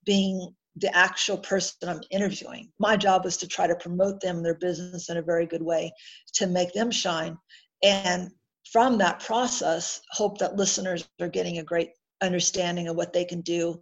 being 0.05 0.53
the 0.79 0.95
actual 0.95 1.37
person 1.37 1.89
I'm 1.89 2.01
interviewing. 2.11 2.71
My 2.79 2.95
job 2.95 3.25
was 3.25 3.37
to 3.37 3.47
try 3.47 3.67
to 3.67 3.75
promote 3.75 4.21
them 4.21 4.41
their 4.41 4.55
business 4.55 5.09
in 5.09 5.17
a 5.17 5.21
very 5.21 5.45
good 5.45 5.61
way 5.61 5.91
to 6.35 6.47
make 6.47 6.73
them 6.73 6.91
shine. 6.91 7.37
And 7.83 8.29
from 8.71 8.97
that 8.99 9.19
process, 9.19 10.01
hope 10.11 10.37
that 10.39 10.55
listeners 10.55 11.07
are 11.19 11.27
getting 11.27 11.57
a 11.57 11.63
great 11.63 11.91
understanding 12.21 12.87
of 12.87 12.95
what 12.95 13.13
they 13.13 13.25
can 13.25 13.41
do 13.41 13.81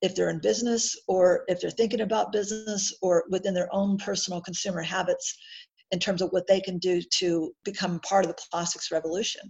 if 0.00 0.14
they're 0.14 0.30
in 0.30 0.40
business 0.40 0.96
or 1.08 1.44
if 1.48 1.60
they're 1.60 1.70
thinking 1.70 2.02
about 2.02 2.32
business 2.32 2.94
or 3.02 3.24
within 3.30 3.54
their 3.54 3.68
own 3.72 3.96
personal 3.96 4.40
consumer 4.40 4.82
habits 4.82 5.36
in 5.90 5.98
terms 5.98 6.20
of 6.20 6.30
what 6.30 6.46
they 6.46 6.60
can 6.60 6.78
do 6.78 7.00
to 7.10 7.52
become 7.64 7.98
part 8.00 8.24
of 8.24 8.30
the 8.30 8.42
plastics 8.50 8.92
revolution. 8.92 9.40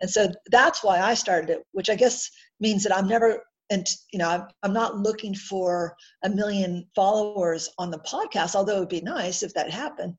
And 0.00 0.10
so 0.10 0.28
that's 0.50 0.82
why 0.82 1.00
I 1.00 1.14
started 1.14 1.50
it, 1.50 1.62
which 1.72 1.88
I 1.88 1.94
guess 1.94 2.28
means 2.60 2.82
that 2.82 2.94
I'm 2.94 3.06
never 3.06 3.42
and 3.70 3.86
you 4.12 4.18
know 4.18 4.46
i'm 4.62 4.72
not 4.72 4.98
looking 4.98 5.34
for 5.34 5.96
a 6.24 6.28
million 6.28 6.86
followers 6.94 7.70
on 7.78 7.90
the 7.90 7.98
podcast 8.00 8.54
although 8.54 8.76
it 8.76 8.80
would 8.80 8.88
be 8.88 9.00
nice 9.00 9.42
if 9.42 9.54
that 9.54 9.70
happened. 9.70 10.14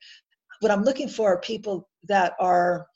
What 0.61 0.71
i'm 0.71 0.83
looking 0.83 1.09
for 1.09 1.33
are 1.33 1.39
people 1.39 1.89
that 2.07 2.33
are 2.39 2.87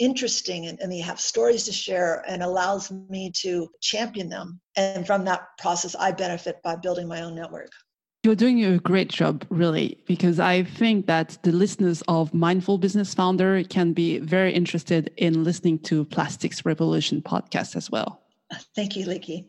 interesting 0.00 0.66
and, 0.66 0.80
and 0.80 0.90
they 0.90 0.98
have 0.98 1.20
stories 1.20 1.64
to 1.64 1.72
share 1.72 2.24
and 2.26 2.42
allows 2.42 2.90
me 2.90 3.30
to 3.30 3.68
champion 3.82 4.30
them. 4.30 4.58
And 4.74 5.06
from 5.06 5.24
that 5.26 5.42
process 5.58 5.94
i 5.94 6.10
benefit 6.10 6.56
by 6.64 6.76
building 6.76 7.06
my 7.06 7.20
own 7.20 7.34
network. 7.34 7.70
You're 8.22 8.34
doing 8.34 8.62
a 8.66 8.78
great 8.78 9.08
job, 9.08 9.46
really, 9.48 10.02
because 10.06 10.38
I 10.38 10.64
think 10.64 11.06
that 11.06 11.38
the 11.42 11.52
listeners 11.52 12.02
of 12.06 12.34
Mindful 12.34 12.76
Business 12.76 13.14
Founder 13.14 13.62
can 13.64 13.94
be 13.94 14.18
very 14.18 14.52
interested 14.52 15.10
in 15.16 15.42
listening 15.42 15.78
to 15.84 16.04
Plastics 16.04 16.66
Revolution 16.66 17.22
podcast 17.22 17.76
as 17.76 17.90
well. 17.90 18.19
Thank 18.74 18.96
you, 18.96 19.06
Licky. 19.06 19.46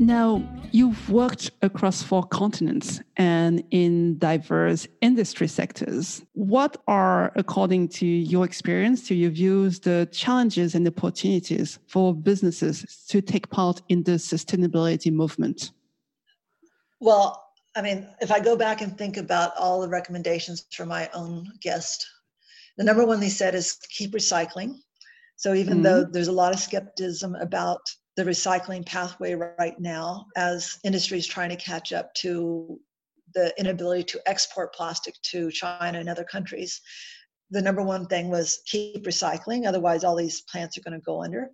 Now, 0.00 0.42
you've 0.70 1.10
worked 1.10 1.50
across 1.62 2.02
four 2.02 2.22
continents 2.22 3.00
and 3.16 3.64
in 3.70 4.16
diverse 4.18 4.86
industry 5.00 5.48
sectors. 5.48 6.22
What 6.34 6.76
are, 6.86 7.32
according 7.34 7.88
to 7.88 8.06
your 8.06 8.44
experience, 8.44 9.06
to 9.08 9.14
your 9.14 9.30
views, 9.30 9.80
the 9.80 10.08
challenges 10.12 10.74
and 10.74 10.86
opportunities 10.86 11.78
for 11.88 12.14
businesses 12.14 13.04
to 13.08 13.20
take 13.20 13.50
part 13.50 13.82
in 13.88 14.04
the 14.04 14.12
sustainability 14.12 15.12
movement? 15.12 15.72
Well, 17.00 17.47
I 17.78 17.80
mean, 17.82 18.08
if 18.20 18.32
I 18.32 18.40
go 18.40 18.56
back 18.56 18.80
and 18.80 18.98
think 18.98 19.16
about 19.18 19.56
all 19.56 19.80
the 19.80 19.88
recommendations 19.88 20.66
for 20.72 20.84
my 20.84 21.08
own 21.14 21.46
guest, 21.62 22.04
the 22.76 22.82
number 22.82 23.06
one 23.06 23.20
they 23.20 23.28
said 23.28 23.54
is 23.54 23.78
keep 23.88 24.12
recycling. 24.12 24.78
So 25.36 25.54
even 25.54 25.74
mm-hmm. 25.74 25.82
though 25.84 26.04
there's 26.04 26.26
a 26.26 26.32
lot 26.32 26.52
of 26.52 26.58
skepticism 26.58 27.36
about 27.36 27.78
the 28.16 28.24
recycling 28.24 28.84
pathway 28.84 29.34
right 29.34 29.78
now, 29.78 30.26
as 30.36 30.80
industry 30.82 31.18
is 31.18 31.26
trying 31.28 31.50
to 31.50 31.56
catch 31.56 31.92
up 31.92 32.12
to 32.14 32.80
the 33.34 33.54
inability 33.60 34.02
to 34.02 34.20
export 34.26 34.74
plastic 34.74 35.14
to 35.30 35.48
China 35.52 36.00
and 36.00 36.08
other 36.08 36.24
countries, 36.24 36.80
the 37.50 37.62
number 37.62 37.82
one 37.82 38.06
thing 38.06 38.28
was 38.28 38.60
keep 38.66 39.04
recycling. 39.04 39.68
Otherwise, 39.68 40.02
all 40.02 40.16
these 40.16 40.40
plants 40.50 40.76
are 40.76 40.82
going 40.82 40.98
to 40.98 41.04
go 41.04 41.22
under. 41.22 41.50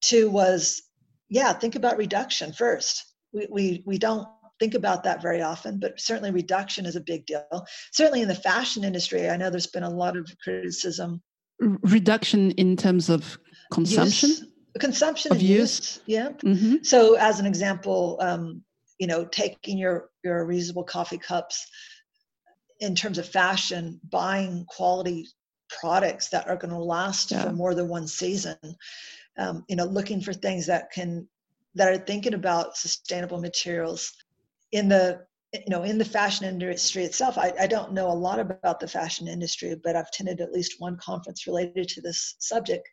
Two 0.00 0.28
was, 0.28 0.82
yeah, 1.28 1.52
think 1.52 1.76
about 1.76 1.98
reduction 1.98 2.52
first. 2.52 3.04
We, 3.32 3.46
we, 3.48 3.82
we 3.86 3.98
don't 3.98 4.26
think 4.60 4.74
about 4.74 5.02
that 5.04 5.22
very 5.22 5.42
often, 5.42 5.80
but 5.80 5.98
certainly 5.98 6.30
reduction 6.30 6.86
is 6.86 6.94
a 6.94 7.00
big 7.00 7.26
deal. 7.26 7.66
Certainly 7.92 8.22
in 8.22 8.28
the 8.28 8.34
fashion 8.34 8.84
industry, 8.84 9.28
I 9.28 9.36
know 9.36 9.50
there's 9.50 9.66
been 9.66 9.82
a 9.82 9.90
lot 9.90 10.16
of 10.16 10.30
criticism. 10.44 11.22
Reduction 11.58 12.52
in 12.52 12.76
terms 12.76 13.08
of 13.08 13.38
consumption? 13.72 14.28
Use, 14.28 14.44
consumption 14.78 15.32
of 15.32 15.42
use. 15.42 15.50
use. 15.50 16.00
Yeah. 16.06 16.28
Mm-hmm. 16.44 16.76
So, 16.82 17.14
as 17.14 17.40
an 17.40 17.46
example, 17.46 18.18
um, 18.20 18.62
you 18.98 19.06
know, 19.06 19.24
taking 19.24 19.78
your, 19.78 20.10
your 20.22 20.46
reusable 20.46 20.86
coffee 20.86 21.18
cups 21.18 21.66
in 22.80 22.94
terms 22.94 23.18
of 23.18 23.28
fashion, 23.28 23.98
buying 24.10 24.64
quality 24.68 25.26
products 25.68 26.28
that 26.28 26.48
are 26.48 26.56
going 26.56 26.72
to 26.72 26.78
last 26.78 27.30
yeah. 27.30 27.44
for 27.44 27.52
more 27.52 27.74
than 27.74 27.88
one 27.88 28.06
season. 28.06 28.56
Um, 29.38 29.64
you 29.68 29.76
know, 29.76 29.84
looking 29.84 30.20
for 30.20 30.32
things 30.34 30.66
that 30.66 30.90
can 30.92 31.26
that 31.76 31.88
are 31.88 31.98
thinking 31.98 32.34
about 32.34 32.76
sustainable 32.76 33.40
materials 33.40 34.12
in 34.72 34.88
the 34.88 35.24
you 35.52 35.68
know 35.68 35.82
in 35.82 35.98
the 35.98 36.04
fashion 36.04 36.46
industry 36.46 37.04
itself 37.04 37.36
I, 37.36 37.52
I 37.58 37.66
don't 37.66 37.92
know 37.92 38.10
a 38.10 38.12
lot 38.12 38.38
about 38.38 38.78
the 38.78 38.86
fashion 38.86 39.26
industry 39.26 39.74
but 39.82 39.96
i've 39.96 40.06
attended 40.06 40.40
at 40.40 40.52
least 40.52 40.76
one 40.78 40.96
conference 40.98 41.46
related 41.46 41.88
to 41.88 42.00
this 42.00 42.36
subject. 42.38 42.88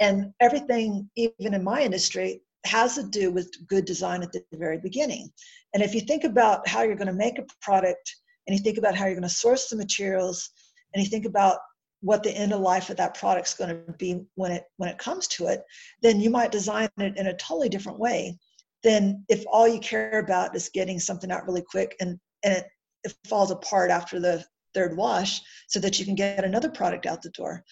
And 0.00 0.32
everything 0.40 1.08
even 1.14 1.54
in 1.54 1.62
my 1.62 1.82
industry 1.82 2.42
has 2.64 2.94
to 2.94 3.02
do 3.02 3.30
with 3.30 3.54
good 3.68 3.84
design 3.84 4.22
at 4.22 4.32
the 4.32 4.42
very 4.52 4.78
beginning. 4.78 5.30
And 5.74 5.82
if 5.82 5.94
you 5.94 6.00
think 6.00 6.24
about 6.24 6.66
how 6.66 6.82
you're 6.82 6.96
going 6.96 7.06
to 7.08 7.12
make 7.12 7.38
a 7.38 7.46
product 7.60 8.14
and 8.46 8.56
you 8.56 8.62
think 8.62 8.78
about 8.78 8.94
how 8.94 9.04
you're 9.04 9.14
going 9.14 9.22
to 9.22 9.28
source 9.28 9.68
the 9.68 9.76
materials 9.76 10.50
and 10.94 11.02
you 11.02 11.08
think 11.08 11.24
about 11.24 11.58
what 12.00 12.24
the 12.24 12.36
end 12.36 12.52
of 12.52 12.60
life 12.60 12.90
of 12.90 12.96
that 12.96 13.14
product 13.14 13.46
is 13.48 13.54
going 13.54 13.70
to 13.70 13.92
be 13.92 14.24
when 14.34 14.50
it 14.50 14.64
when 14.76 14.88
it 14.88 14.98
comes 14.98 15.28
to 15.28 15.46
it 15.46 15.62
then 16.02 16.20
you 16.20 16.30
might 16.30 16.50
design 16.50 16.88
it 16.98 17.16
in 17.16 17.28
a 17.28 17.36
totally 17.36 17.68
different 17.68 17.98
way 17.98 18.36
then 18.82 19.24
if 19.28 19.44
all 19.50 19.68
you 19.68 19.80
care 19.80 20.18
about 20.18 20.54
is 20.56 20.68
getting 20.68 20.98
something 20.98 21.30
out 21.30 21.46
really 21.46 21.62
quick 21.62 21.96
and, 22.00 22.18
and 22.42 22.54
it, 22.54 22.66
it 23.04 23.14
falls 23.28 23.50
apart 23.50 23.90
after 23.90 24.20
the 24.20 24.44
third 24.74 24.96
wash 24.96 25.40
so 25.68 25.80
that 25.80 25.98
you 25.98 26.04
can 26.04 26.14
get 26.14 26.44
another 26.44 26.70
product 26.70 27.06
out 27.06 27.22
the 27.22 27.30
door. 27.30 27.64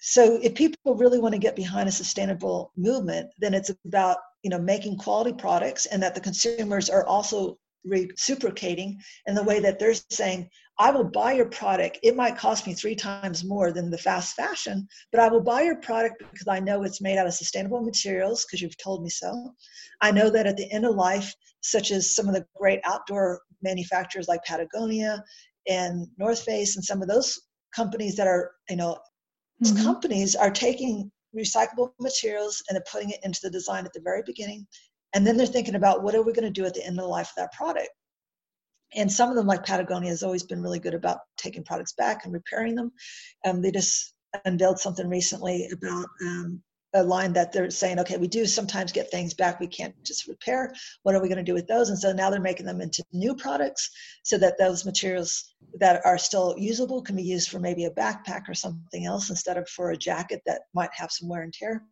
So 0.00 0.38
if 0.42 0.54
people 0.54 0.96
really 0.96 1.18
want 1.18 1.32
to 1.32 1.38
get 1.38 1.56
behind 1.56 1.88
a 1.88 1.92
sustainable 1.92 2.72
movement, 2.76 3.30
then 3.38 3.54
it's 3.54 3.70
about 3.86 4.18
you 4.42 4.50
know 4.50 4.58
making 4.58 4.98
quality 4.98 5.32
products 5.32 5.86
and 5.86 6.02
that 6.02 6.14
the 6.14 6.20
consumers 6.20 6.90
are 6.90 7.06
also 7.06 7.58
reciprocating 7.84 9.00
in 9.26 9.34
the 9.34 9.42
way 9.42 9.60
that 9.60 9.78
they're 9.78 9.94
saying, 10.10 10.48
I 10.78 10.90
will 10.90 11.04
buy 11.04 11.34
your 11.34 11.48
product. 11.48 11.98
It 12.02 12.16
might 12.16 12.36
cost 12.36 12.66
me 12.66 12.74
three 12.74 12.96
times 12.96 13.44
more 13.44 13.72
than 13.72 13.90
the 13.90 13.98
fast 13.98 14.34
fashion, 14.34 14.88
but 15.12 15.20
I 15.20 15.28
will 15.28 15.42
buy 15.42 15.62
your 15.62 15.76
product 15.76 16.18
because 16.18 16.48
I 16.48 16.58
know 16.58 16.82
it's 16.82 17.00
made 17.00 17.16
out 17.16 17.26
of 17.26 17.34
sustainable 17.34 17.80
materials 17.80 18.44
because 18.44 18.60
you've 18.60 18.76
told 18.78 19.02
me 19.02 19.10
so. 19.10 19.54
I 20.00 20.10
know 20.10 20.30
that 20.30 20.46
at 20.46 20.56
the 20.56 20.70
end 20.72 20.84
of 20.84 20.96
life, 20.96 21.32
such 21.60 21.92
as 21.92 22.14
some 22.14 22.28
of 22.28 22.34
the 22.34 22.44
great 22.56 22.80
outdoor 22.84 23.40
manufacturers 23.62 24.26
like 24.26 24.44
Patagonia 24.44 25.22
and 25.68 26.08
North 26.18 26.42
Face 26.42 26.76
and 26.76 26.84
some 26.84 27.02
of 27.02 27.08
those 27.08 27.40
companies 27.74 28.16
that 28.16 28.26
are, 28.26 28.52
you 28.68 28.76
know, 28.76 28.98
mm-hmm. 29.62 29.82
companies 29.82 30.34
are 30.34 30.50
taking 30.50 31.10
recyclable 31.36 31.92
materials 32.00 32.62
and 32.68 32.76
they're 32.76 32.84
putting 32.90 33.10
it 33.10 33.20
into 33.22 33.40
the 33.42 33.50
design 33.50 33.84
at 33.84 33.92
the 33.92 34.00
very 34.00 34.22
beginning. 34.26 34.66
And 35.14 35.26
then 35.26 35.36
they're 35.36 35.46
thinking 35.46 35.76
about 35.76 36.02
what 36.02 36.14
are 36.14 36.22
we 36.22 36.32
going 36.32 36.44
to 36.44 36.50
do 36.50 36.66
at 36.66 36.74
the 36.74 36.84
end 36.84 36.98
of 36.98 37.04
the 37.04 37.08
life 37.08 37.28
of 37.28 37.36
that 37.36 37.52
product. 37.52 37.88
And 38.94 39.10
some 39.10 39.30
of 39.30 39.36
them, 39.36 39.46
like 39.46 39.64
Patagonia, 39.64 40.10
has 40.10 40.22
always 40.22 40.42
been 40.42 40.62
really 40.62 40.78
good 40.78 40.94
about 40.94 41.18
taking 41.36 41.64
products 41.64 41.92
back 41.92 42.24
and 42.24 42.32
repairing 42.32 42.74
them. 42.74 42.92
Um, 43.44 43.62
they 43.62 43.70
just 43.70 44.14
unveiled 44.44 44.78
something 44.78 45.08
recently 45.08 45.68
about 45.72 46.06
um, 46.22 46.62
a 46.94 47.02
line 47.02 47.32
that 47.32 47.52
they're 47.52 47.70
saying, 47.70 47.98
okay, 47.98 48.16
we 48.16 48.28
do 48.28 48.46
sometimes 48.46 48.92
get 48.92 49.10
things 49.10 49.34
back 49.34 49.58
we 49.58 49.66
can't 49.66 49.94
just 50.04 50.28
repair. 50.28 50.72
What 51.02 51.14
are 51.14 51.20
we 51.20 51.28
going 51.28 51.38
to 51.38 51.44
do 51.44 51.54
with 51.54 51.66
those? 51.66 51.88
And 51.88 51.98
so 51.98 52.12
now 52.12 52.30
they're 52.30 52.40
making 52.40 52.66
them 52.66 52.80
into 52.80 53.04
new 53.12 53.34
products 53.34 53.90
so 54.22 54.38
that 54.38 54.58
those 54.58 54.84
materials 54.84 55.54
that 55.80 56.00
are 56.04 56.18
still 56.18 56.54
usable 56.56 57.02
can 57.02 57.16
be 57.16 57.22
used 57.22 57.50
for 57.50 57.58
maybe 57.58 57.84
a 57.86 57.90
backpack 57.90 58.48
or 58.48 58.54
something 58.54 59.06
else 59.06 59.28
instead 59.28 59.58
of 59.58 59.68
for 59.68 59.90
a 59.90 59.96
jacket 59.96 60.40
that 60.46 60.62
might 60.72 60.90
have 60.92 61.10
some 61.10 61.28
wear 61.28 61.42
and 61.42 61.52
tear. 61.52 61.82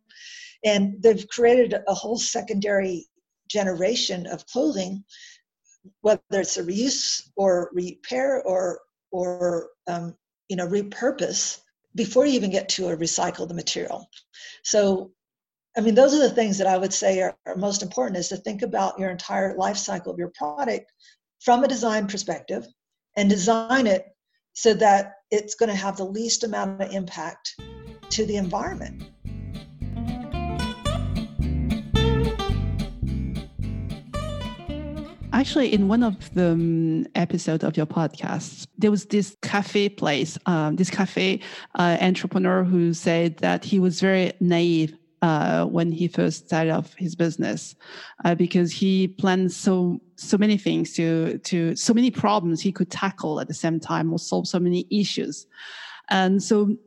And 0.63 0.95
they've 1.03 1.27
created 1.27 1.75
a 1.87 1.93
whole 1.93 2.17
secondary 2.17 3.05
generation 3.53 4.25
of 4.27 4.45
clothing, 4.47 5.03
whether 6.01 6.19
it's 6.31 6.57
a 6.57 6.63
reuse 6.63 7.29
or 7.35 7.69
repair 7.73 8.41
or 8.43 8.79
or 9.11 9.69
um, 9.87 10.15
you 10.49 10.55
know 10.55 10.67
repurpose 10.67 11.59
before 11.95 12.25
you 12.25 12.33
even 12.33 12.49
get 12.49 12.67
to 12.69 12.89
a 12.89 12.97
recycle 12.97 13.47
the 13.47 13.53
material. 13.53 14.09
So, 14.63 15.11
I 15.77 15.81
mean, 15.81 15.95
those 15.95 16.13
are 16.13 16.27
the 16.27 16.29
things 16.29 16.57
that 16.57 16.67
I 16.67 16.77
would 16.77 16.93
say 16.93 17.21
are, 17.21 17.35
are 17.45 17.55
most 17.55 17.83
important 17.83 18.17
is 18.17 18.29
to 18.29 18.37
think 18.37 18.63
about 18.63 18.97
your 18.99 19.11
entire 19.11 19.55
life 19.55 19.77
cycle 19.77 20.11
of 20.11 20.17
your 20.17 20.31
product 20.33 20.91
from 21.39 21.63
a 21.63 21.67
design 21.67 22.07
perspective 22.07 22.65
and 23.15 23.29
design 23.29 23.85
it 23.85 24.07
so 24.53 24.73
that 24.73 25.13
it's 25.29 25.55
going 25.55 25.69
to 25.69 25.75
have 25.75 25.97
the 25.97 26.05
least 26.05 26.43
amount 26.43 26.81
of 26.81 26.91
impact 26.91 27.55
to 28.09 28.25
the 28.25 28.37
environment. 28.37 29.03
Actually, 35.33 35.73
in 35.73 35.87
one 35.87 36.03
of 36.03 36.31
the 36.35 36.51
um, 36.51 37.07
episodes 37.15 37.63
of 37.63 37.75
your 37.75 37.87
podcast, 37.87 38.67
there 38.77 38.91
was 38.91 39.07
this 39.07 39.35
cafe 39.41 39.89
place, 39.89 40.37
um, 40.45 40.75
this 40.75 40.91
cafe 40.91 41.39
uh, 41.73 41.97
entrepreneur 41.99 42.63
who 42.63 42.93
said 42.93 43.37
that 43.37 43.65
he 43.65 43.79
was 43.79 43.99
very 43.99 44.31
naive 44.39 44.95
uh, 45.23 45.65
when 45.65 45.91
he 45.91 46.07
first 46.07 46.45
started 46.45 46.69
off 46.69 46.93
his 46.99 47.15
business 47.15 47.73
uh, 48.23 48.35
because 48.35 48.71
he 48.71 49.07
planned 49.07 49.51
so 49.51 49.99
so 50.17 50.37
many 50.37 50.55
things 50.55 50.93
to 50.93 51.39
to 51.39 51.75
so 51.75 51.95
many 51.95 52.11
problems 52.11 52.61
he 52.61 52.71
could 52.71 52.91
tackle 52.91 53.39
at 53.39 53.47
the 53.47 53.55
same 53.55 53.79
time 53.79 54.13
or 54.13 54.19
solve 54.19 54.47
so 54.47 54.59
many 54.59 54.85
issues. 54.91 55.47
And 56.11 56.43
so 56.43 56.77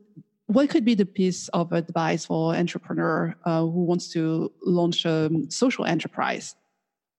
what 0.47 0.71
could 0.71 0.85
be 0.85 0.95
the 0.95 1.05
piece 1.05 1.49
of 1.49 1.73
advice 1.73 2.27
for 2.27 2.55
entrepreneur 2.55 3.35
uh, 3.45 3.63
who 3.63 3.83
wants 3.83 4.07
to 4.13 4.53
launch 4.63 5.05
a 5.05 5.31
social 5.49 5.85
enterprise 5.85 6.55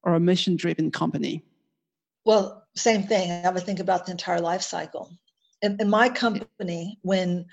or 0.03 0.15
a 0.15 0.19
mission 0.19 0.55
driven 0.55 0.91
company? 0.91 1.43
Well, 2.25 2.63
same 2.75 3.03
thing. 3.03 3.45
I 3.45 3.49
would 3.49 3.63
think 3.63 3.79
about 3.79 4.05
the 4.05 4.11
entire 4.11 4.41
life 4.41 4.61
cycle. 4.61 5.11
In, 5.61 5.77
in 5.79 5.89
my 5.89 6.09
company, 6.09 6.99
when 7.01 7.45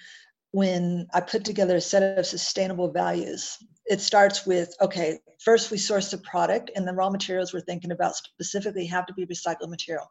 when 0.51 1.09
I 1.13 1.21
put 1.21 1.45
together 1.45 1.75
a 1.75 1.81
set 1.81 2.17
of 2.17 2.27
sustainable 2.27 2.93
values, 2.93 3.59
it 3.87 4.01
starts 4.01 4.47
with 4.47 4.73
okay, 4.81 5.19
first 5.41 5.71
we 5.71 5.79
source 5.79 6.11
the 6.11 6.19
product, 6.19 6.71
and 6.77 6.87
the 6.87 6.93
raw 6.93 7.11
materials 7.11 7.53
we're 7.53 7.61
thinking 7.61 7.93
about 7.93 8.17
specifically 8.17 8.87
have 8.87 9.07
to 9.07 9.15
be 9.15 9.27
recycled 9.27 9.69
material, 9.69 10.07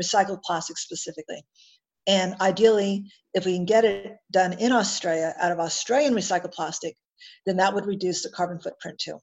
recycled 0.00 0.42
plastic 0.42 0.78
specifically. 0.78 1.42
And 2.06 2.36
ideally, 2.40 3.10
if 3.34 3.44
we 3.44 3.54
can 3.54 3.64
get 3.64 3.84
it 3.84 4.16
done 4.30 4.54
in 4.54 4.72
Australia 4.72 5.34
out 5.38 5.52
of 5.52 5.60
Australian 5.60 6.14
recycled 6.14 6.52
plastic, 6.52 6.96
then 7.44 7.56
that 7.56 7.74
would 7.74 7.86
reduce 7.86 8.22
the 8.22 8.30
carbon 8.30 8.60
footprint 8.60 8.98
too. 8.98 9.18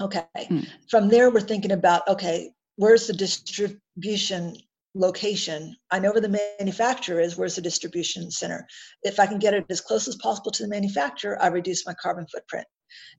Okay. 0.00 0.24
Mm. 0.36 0.66
From 0.88 1.08
there, 1.08 1.30
we're 1.30 1.40
thinking 1.40 1.72
about 1.72 2.06
okay, 2.08 2.52
where's 2.76 3.06
the 3.06 3.12
distribution 3.12 4.56
location? 4.94 5.76
I 5.90 5.98
know 5.98 6.12
where 6.12 6.20
the 6.20 6.40
manufacturer 6.58 7.20
is. 7.20 7.36
Where's 7.36 7.56
the 7.56 7.62
distribution 7.62 8.30
center? 8.30 8.66
If 9.02 9.20
I 9.20 9.26
can 9.26 9.38
get 9.38 9.54
it 9.54 9.66
as 9.70 9.80
close 9.80 10.08
as 10.08 10.16
possible 10.16 10.50
to 10.52 10.62
the 10.62 10.68
manufacturer, 10.68 11.40
I 11.42 11.48
reduce 11.48 11.86
my 11.86 11.94
carbon 11.94 12.26
footprint. 12.32 12.66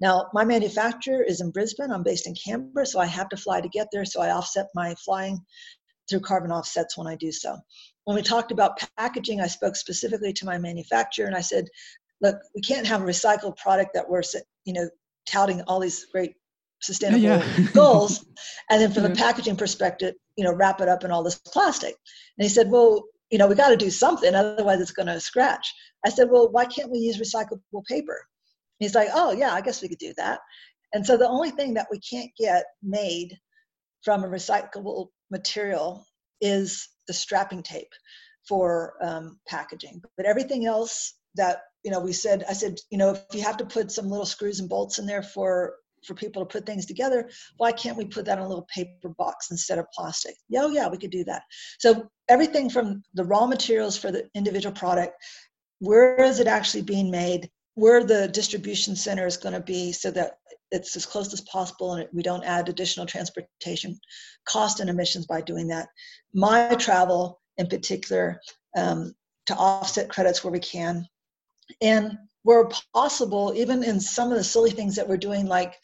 Now, 0.02 0.28
my 0.34 0.44
manufacturer 0.44 1.24
is 1.24 1.39
in 1.39 1.52
Brisbane. 1.52 1.91
I'm 1.91 2.04
based 2.04 2.28
in 2.28 2.36
Canberra, 2.36 2.86
so 2.86 3.00
I 3.00 3.06
have 3.06 3.30
to 3.30 3.38
fly 3.38 3.62
to 3.62 3.70
get 3.70 3.88
there. 3.91 4.04
So 4.04 4.22
I 4.22 4.32
offset 4.32 4.67
my 4.76 4.96
flying 4.96 5.39
through 6.10 6.20
carbon 6.22 6.52
offsets 6.52 6.98
when 6.98 7.08
I 7.08 7.15
do 7.15 7.32
so. 7.32 7.58
When 8.04 8.15
we 8.15 8.22
talked 8.22 8.52
about 8.52 8.82
packaging, 8.98 9.39
I 9.39 9.48
spoke 9.48 9.76
specifically 9.76 10.34
to 10.34 10.46
my 10.46 10.58
manufacturer 10.58 11.28
and 11.28 11.36
I 11.36 11.41
said, 11.41 11.67
look, 12.22 12.36
we 12.54 12.62
can't 12.62 12.88
have 12.88 13.02
a 13.02 13.06
recycled 13.06 13.58
product 13.58 13.94
that 13.94 14.10
we're, 14.10 14.24
you 14.65 14.74
know, 14.74 14.89
touting 15.26 15.62
all 15.62 15.80
these 15.80 16.06
great 16.12 16.34
sustainable 16.82 17.20
yeah. 17.20 17.46
goals. 17.74 18.26
And 18.70 18.82
then 18.82 18.91
from 18.91 19.04
yeah. 19.04 19.10
the 19.10 19.15
packaging 19.15 19.58
perspective 19.58 20.15
you 20.38 20.44
know 20.44 20.54
wrap 20.54 20.82
it 20.82 20.89
up 20.89 21.04
in 21.04 21.12
all 21.12 21.24
this 21.24 21.36
plastic. 21.36 21.96
And 22.38 22.44
he 22.44 22.50
said 22.50 22.70
well 22.70 23.04
you 23.30 23.38
know 23.38 23.48
we 23.48 23.56
got 23.56 23.70
to 23.70 23.78
do 23.78 23.89
something 23.89 24.34
otherwise 24.34 24.80
it's 24.80 24.91
going 24.91 25.08
to 25.08 25.20
scratch. 25.20 25.74
I 26.06 26.10
said 26.10 26.30
well 26.30 26.50
why 26.52 26.65
can't 26.65 26.91
we 26.91 27.00
use 27.00 27.20
recyclable 27.20 27.86
paper? 27.88 28.17
He's 28.80 28.96
like 28.96 29.10
oh 29.13 29.32
yeah 29.32 29.54
i 29.54 29.62
guess 29.62 29.82
we 29.82 29.89
could 29.89 30.00
do 30.00 30.13
that. 30.17 30.39
And 30.94 31.06
so 31.06 31.15
the 31.15 31.28
only 31.28 31.52
thing 31.52 31.74
that 31.76 31.88
we 31.89 32.00
can't 32.00 32.32
get 32.38 32.65
made 32.84 33.38
from 34.04 34.24
a 34.24 34.28
recyclable 34.28 35.08
material 35.30 36.06
is 36.41 36.89
the 37.08 37.13
strapping 37.13 37.63
tape 37.63 37.94
for 38.48 38.96
um, 39.02 39.39
packaging. 39.48 40.02
But 40.17 40.26
everything 40.26 40.65
else 40.65 41.13
that 41.36 41.62
you 41.84 41.91
know 41.91 42.00
we 42.00 42.13
said 42.13 42.44
i 42.50 42.54
said 42.54 42.78
you 42.89 42.98
know 42.98 43.12
if 43.12 43.22
you 43.34 43.41
have 43.41 43.58
to 43.58 43.65
put 43.65 43.91
some 43.91 44.10
little 44.10 44.26
screws 44.26 44.60
and 44.60 44.70
bolts 44.70 45.00
in 45.00 45.06
there 45.06 45.24
for 45.24 45.76
for 46.06 46.14
people 46.14 46.42
to 46.42 46.52
put 46.52 46.66
things 46.66 46.86
together 46.86 47.30
why 47.58 47.72
can't 47.72 47.98
we 47.98 48.06
put 48.06 48.26
that 48.26 48.38
in 48.38 48.44
a 48.44 48.48
little 48.48 48.68
paper 48.74 49.10
box 49.18 49.52
instead 49.52 49.80
of 49.80 49.86
plastic? 49.94 50.36
Yeah 50.50 50.62
oh 50.64 50.70
yeah 50.70 50.88
we 50.88 50.98
could 50.98 51.12
do 51.12 51.24
that. 51.26 51.44
So 51.80 52.10
everything 52.30 52.70
from 52.70 53.04
the 53.14 53.24
raw 53.24 53.46
materials 53.46 53.98
for 53.98 54.12
the 54.12 54.30
individual 54.36 54.74
product 54.74 55.16
where 55.80 56.22
is 56.22 56.40
it 56.40 56.48
actually 56.48 56.84
being 56.84 57.10
made? 57.10 57.50
Where 57.74 58.04
the 58.04 58.28
distribution 58.28 58.96
center 58.96 59.26
is 59.26 59.38
going 59.38 59.54
to 59.54 59.62
be 59.62 59.92
so 59.92 60.12
that 60.12 60.34
it's 60.72 60.96
as 60.96 61.06
close 61.06 61.34
as 61.34 61.42
possible 61.42 61.94
and 61.94 62.08
we 62.14 62.22
don't 62.22 62.44
add 62.44 62.70
additional 62.70 63.06
transportation 63.06 64.00
cost 64.46 64.80
and 64.80 64.90
emissions 64.90 65.26
by 65.26 65.42
doing 65.42 65.68
that. 65.68 65.90
My 66.34 66.76
travel 66.76 67.42
in 67.58 67.68
particular 67.68 68.40
um, 68.78 69.14
to 69.48 69.56
offset 69.56 70.10
credits 70.10 70.44
where 70.44 70.54
we 70.54 70.60
can. 70.60 71.06
And 71.82 72.18
where 72.44 72.70
possible, 72.94 73.54
even 73.56 73.84
in 73.84 74.00
some 74.00 74.32
of 74.32 74.38
the 74.38 74.44
silly 74.44 74.72
things 74.72 74.96
that 74.96 75.08
we're 75.08 75.18
doing, 75.18 75.48
like 75.48 75.76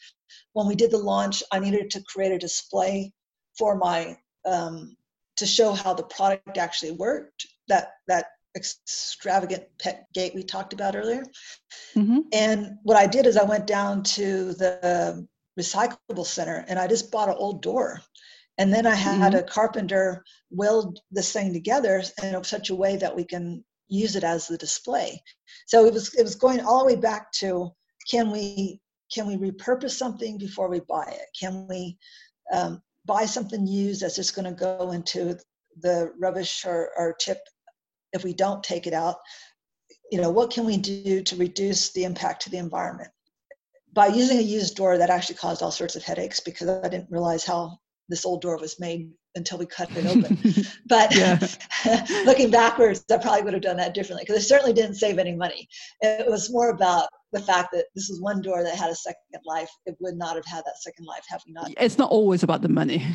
when 0.52 0.66
we 0.66 0.74
did 0.74 0.90
the 0.90 0.98
launch, 0.98 1.42
I 1.52 1.58
needed 1.58 1.90
to 1.90 2.02
create 2.02 2.32
a 2.32 2.38
display 2.38 3.12
for 3.56 3.76
my 3.76 4.16
um, 4.44 4.96
to 5.36 5.46
show 5.46 5.72
how 5.72 5.94
the 5.94 6.02
product 6.02 6.58
actually 6.58 6.92
worked. 6.92 7.46
That 7.68 7.92
that 8.08 8.26
extravagant 8.56 9.64
pet 9.80 10.06
gate 10.14 10.34
we 10.34 10.42
talked 10.42 10.72
about 10.72 10.96
earlier. 10.96 11.22
Mm-hmm. 11.94 12.20
And 12.32 12.78
what 12.82 12.96
I 12.96 13.06
did 13.06 13.26
is 13.26 13.36
I 13.36 13.44
went 13.44 13.66
down 13.66 14.02
to 14.04 14.52
the 14.54 15.26
recyclable 15.58 16.26
center 16.26 16.64
and 16.68 16.78
I 16.78 16.86
just 16.86 17.10
bought 17.10 17.28
an 17.28 17.36
old 17.38 17.62
door. 17.62 18.00
And 18.56 18.72
then 18.72 18.86
I 18.86 18.94
had 18.94 19.32
mm-hmm. 19.32 19.44
a 19.44 19.48
carpenter 19.48 20.24
weld 20.50 20.98
this 21.12 21.32
thing 21.32 21.52
together 21.52 22.02
in 22.22 22.42
such 22.42 22.70
a 22.70 22.74
way 22.74 22.96
that 22.96 23.14
we 23.14 23.24
can 23.24 23.64
use 23.88 24.16
it 24.16 24.24
as 24.24 24.46
the 24.46 24.58
display. 24.58 25.22
So 25.66 25.86
it 25.86 25.92
was 25.92 26.14
it 26.14 26.22
was 26.22 26.34
going 26.34 26.60
all 26.60 26.80
the 26.80 26.94
way 26.94 27.00
back 27.00 27.32
to 27.32 27.70
can 28.10 28.30
we 28.30 28.80
can 29.12 29.26
we 29.26 29.36
repurpose 29.36 29.92
something 29.92 30.38
before 30.38 30.68
we 30.68 30.80
buy 30.80 31.04
it? 31.04 31.26
Can 31.38 31.66
we 31.66 31.96
um, 32.52 32.82
buy 33.06 33.24
something 33.24 33.66
used 33.66 34.02
that's 34.02 34.16
just 34.16 34.34
going 34.34 34.44
to 34.44 34.52
go 34.52 34.92
into 34.92 35.38
the 35.80 36.12
rubbish 36.18 36.64
or, 36.66 36.90
or 36.96 37.14
tip 37.18 37.38
if 38.12 38.24
we 38.24 38.34
don't 38.34 38.62
take 38.62 38.86
it 38.86 38.92
out? 38.92 39.16
You 40.10 40.20
know, 40.20 40.30
what 40.30 40.50
can 40.50 40.64
we 40.66 40.76
do 40.76 41.22
to 41.22 41.36
reduce 41.36 41.92
the 41.92 42.04
impact 42.04 42.42
to 42.42 42.50
the 42.50 42.58
environment? 42.58 43.10
By 43.94 44.08
using 44.08 44.38
a 44.38 44.42
used 44.42 44.76
door, 44.76 44.98
that 44.98 45.10
actually 45.10 45.36
caused 45.36 45.62
all 45.62 45.70
sorts 45.70 45.96
of 45.96 46.02
headaches 46.02 46.40
because 46.40 46.68
I 46.68 46.88
didn't 46.88 47.10
realize 47.10 47.44
how 47.44 47.78
this 48.08 48.24
old 48.24 48.42
door 48.42 48.58
was 48.58 48.78
made 48.78 49.10
until 49.34 49.58
we 49.58 49.66
cut 49.66 49.90
it 49.96 50.06
open. 50.06 50.38
but 50.86 51.14
looking 52.26 52.50
backwards, 52.50 53.04
I 53.10 53.18
probably 53.18 53.42
would 53.42 53.54
have 53.54 53.62
done 53.62 53.76
that 53.76 53.94
differently 53.94 54.24
because 54.26 54.42
it 54.42 54.46
certainly 54.46 54.72
didn't 54.72 54.96
save 54.96 55.18
any 55.18 55.34
money. 55.34 55.68
It 56.00 56.28
was 56.28 56.50
more 56.50 56.70
about 56.70 57.08
the 57.32 57.40
fact 57.40 57.70
that 57.72 57.86
this 57.94 58.08
was 58.08 58.20
one 58.20 58.40
door 58.42 58.62
that 58.62 58.74
had 58.74 58.90
a 58.90 58.94
second 58.94 59.20
life. 59.44 59.70
It 59.86 59.96
would 60.00 60.16
not 60.16 60.36
have 60.36 60.46
had 60.46 60.64
that 60.64 60.78
second 60.80 61.04
life 61.04 61.24
had 61.28 61.40
we 61.46 61.52
not. 61.52 61.70
It's 61.76 61.98
not 61.98 62.10
always 62.10 62.42
about 62.42 62.62
the 62.62 62.68
money. 62.68 63.06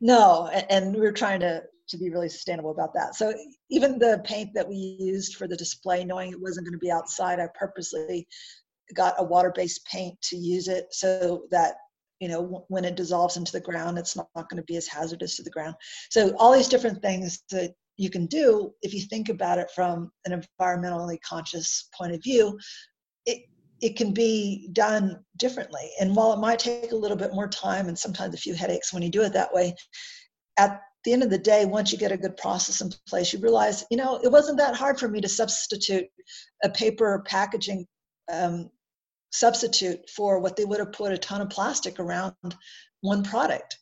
No, 0.00 0.48
and 0.48 0.94
we're 0.94 1.12
trying 1.12 1.40
to 1.40 1.62
to 1.88 1.98
be 1.98 2.10
really 2.10 2.28
sustainable 2.28 2.70
about 2.70 2.94
that. 2.94 3.16
So 3.16 3.34
even 3.68 3.98
the 3.98 4.22
paint 4.24 4.54
that 4.54 4.68
we 4.68 4.76
used 4.76 5.34
for 5.34 5.48
the 5.48 5.56
display, 5.56 6.04
knowing 6.04 6.30
it 6.30 6.40
wasn't 6.40 6.66
going 6.66 6.72
to 6.72 6.78
be 6.78 6.90
outside, 6.90 7.40
I 7.40 7.48
purposely 7.58 8.28
got 8.94 9.14
a 9.18 9.24
water-based 9.24 9.84
paint 9.86 10.20
to 10.22 10.36
use 10.36 10.68
it 10.68 10.86
so 10.92 11.42
that 11.50 11.74
you 12.20 12.28
know 12.28 12.64
when 12.68 12.84
it 12.84 12.96
dissolves 12.96 13.36
into 13.36 13.52
the 13.52 13.60
ground, 13.60 13.98
it's 13.98 14.14
not, 14.14 14.28
not 14.36 14.48
going 14.48 14.58
to 14.62 14.66
be 14.66 14.76
as 14.76 14.86
hazardous 14.86 15.36
to 15.36 15.42
the 15.42 15.50
ground. 15.50 15.74
So 16.10 16.34
all 16.38 16.52
these 16.52 16.68
different 16.68 17.02
things 17.02 17.42
that 17.50 17.72
you 17.96 18.10
can 18.10 18.26
do 18.26 18.72
if 18.82 18.94
you 18.94 19.02
think 19.02 19.28
about 19.28 19.58
it 19.58 19.70
from 19.74 20.10
an 20.26 20.42
environmentally 20.60 21.18
conscious 21.22 21.88
point 21.96 22.14
of 22.14 22.22
view, 22.22 22.58
it 23.26 23.42
it 23.80 23.96
can 23.96 24.12
be 24.12 24.68
done 24.72 25.18
differently. 25.38 25.90
And 26.00 26.14
while 26.14 26.32
it 26.34 26.38
might 26.38 26.58
take 26.58 26.92
a 26.92 26.96
little 26.96 27.16
bit 27.16 27.34
more 27.34 27.48
time 27.48 27.88
and 27.88 27.98
sometimes 27.98 28.34
a 28.34 28.38
few 28.38 28.54
headaches 28.54 28.92
when 28.92 29.02
you 29.02 29.08
do 29.08 29.22
it 29.22 29.32
that 29.32 29.54
way, 29.54 29.74
at 30.58 30.82
the 31.04 31.14
end 31.14 31.22
of 31.22 31.30
the 31.30 31.38
day, 31.38 31.64
once 31.64 31.90
you 31.90 31.96
get 31.96 32.12
a 32.12 32.16
good 32.16 32.36
process 32.36 32.82
in 32.82 32.90
place, 33.08 33.32
you 33.32 33.38
realize, 33.38 33.84
you 33.90 33.96
know, 33.96 34.20
it 34.22 34.30
wasn't 34.30 34.58
that 34.58 34.76
hard 34.76 34.98
for 34.98 35.08
me 35.08 35.20
to 35.22 35.28
substitute 35.28 36.04
a 36.62 36.68
paper 36.68 37.24
packaging 37.26 37.86
um, 38.30 38.70
substitute 39.30 40.08
for 40.10 40.40
what 40.40 40.56
they 40.56 40.64
would 40.64 40.80
have 40.80 40.92
put 40.92 41.12
a 41.12 41.18
ton 41.18 41.40
of 41.40 41.50
plastic 41.50 41.98
around 41.98 42.34
one 43.00 43.22
product. 43.22 43.78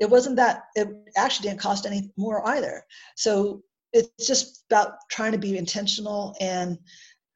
It 0.00 0.10
wasn't 0.10 0.36
that, 0.36 0.64
it 0.74 0.88
actually 1.16 1.48
didn't 1.48 1.60
cost 1.60 1.86
any 1.86 2.10
more 2.16 2.46
either. 2.48 2.84
So 3.16 3.62
it's 3.92 4.26
just 4.26 4.64
about 4.70 4.94
trying 5.10 5.32
to 5.32 5.38
be 5.38 5.56
intentional 5.56 6.34
and 6.40 6.78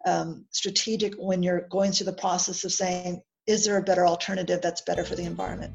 um, 0.07 0.47
strategic 0.51 1.15
when 1.15 1.43
you're 1.43 1.67
going 1.71 1.93
through 1.93 2.07
the 2.07 2.13
process 2.13 2.65
of 2.65 2.73
saying, 2.73 3.23
is 3.47 3.65
there 3.65 3.77
a 3.77 3.83
better 3.83 4.07
alternative 4.07 4.61
that's 4.63 4.81
better 4.81 5.05
for 5.05 5.15
the 5.15 5.23
environment? 5.23 5.73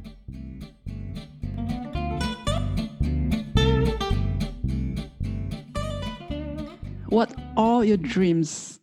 What 7.08 7.34
are 7.58 7.84
your 7.84 7.98
dreams 7.98 8.80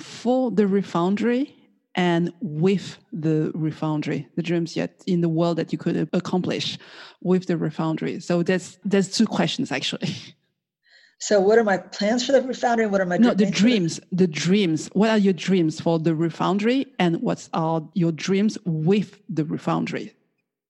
for 0.00 0.50
the 0.50 0.64
refoundry 0.64 1.54
and 1.94 2.32
with 2.40 2.98
the 3.12 3.52
refoundry? 3.54 4.26
The 4.36 4.42
dreams 4.42 4.76
yet 4.76 5.02
in 5.06 5.20
the 5.20 5.28
world 5.28 5.58
that 5.58 5.72
you 5.72 5.78
could 5.78 6.08
accomplish 6.12 6.78
with 7.20 7.46
the 7.46 7.56
refoundry. 7.56 8.22
So 8.22 8.42
there's 8.42 8.78
there's 8.84 9.10
two 9.10 9.26
questions 9.26 9.72
actually. 9.72 10.14
So, 11.22 11.38
what 11.38 11.58
are 11.58 11.64
my 11.64 11.76
plans 11.76 12.24
for 12.24 12.32
the 12.32 12.40
refoundry? 12.40 12.88
What 12.88 13.02
are 13.02 13.06
my 13.06 13.18
no 13.18 13.34
the 13.34 13.50
dreams? 13.50 14.00
The 14.10 14.26
dreams. 14.26 14.88
What 14.94 15.10
are 15.10 15.18
your 15.18 15.34
dreams 15.34 15.78
for 15.78 15.98
the 15.98 16.14
refoundry, 16.14 16.86
and 16.98 17.20
what 17.20 17.46
are 17.52 17.86
your 17.92 18.12
dreams 18.12 18.56
with 18.64 19.20
the 19.28 19.44
refoundry? 19.44 20.14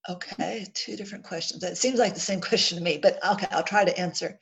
Okay, 0.08 0.66
two 0.74 0.96
different 0.96 1.24
questions. 1.24 1.62
It 1.62 1.76
seems 1.76 2.00
like 2.00 2.14
the 2.14 2.20
same 2.20 2.40
question 2.50 2.78
to 2.78 2.84
me, 2.84 2.98
but 2.98 3.24
okay, 3.24 3.46
I'll 3.52 3.62
try 3.62 3.84
to 3.84 3.96
answer. 3.98 4.38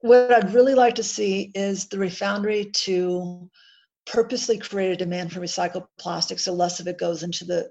What 0.00 0.30
I'd 0.30 0.52
really 0.52 0.74
like 0.74 0.96
to 0.96 1.02
see 1.02 1.50
is 1.54 1.86
the 1.86 1.96
refoundry 1.96 2.70
to 2.84 3.48
purposely 4.06 4.58
create 4.58 4.92
a 4.92 4.96
demand 4.96 5.32
for 5.32 5.40
recycled 5.40 5.86
plastic, 5.98 6.38
so 6.38 6.52
less 6.52 6.80
of 6.80 6.88
it 6.88 6.98
goes 6.98 7.22
into 7.22 7.44
the 7.44 7.70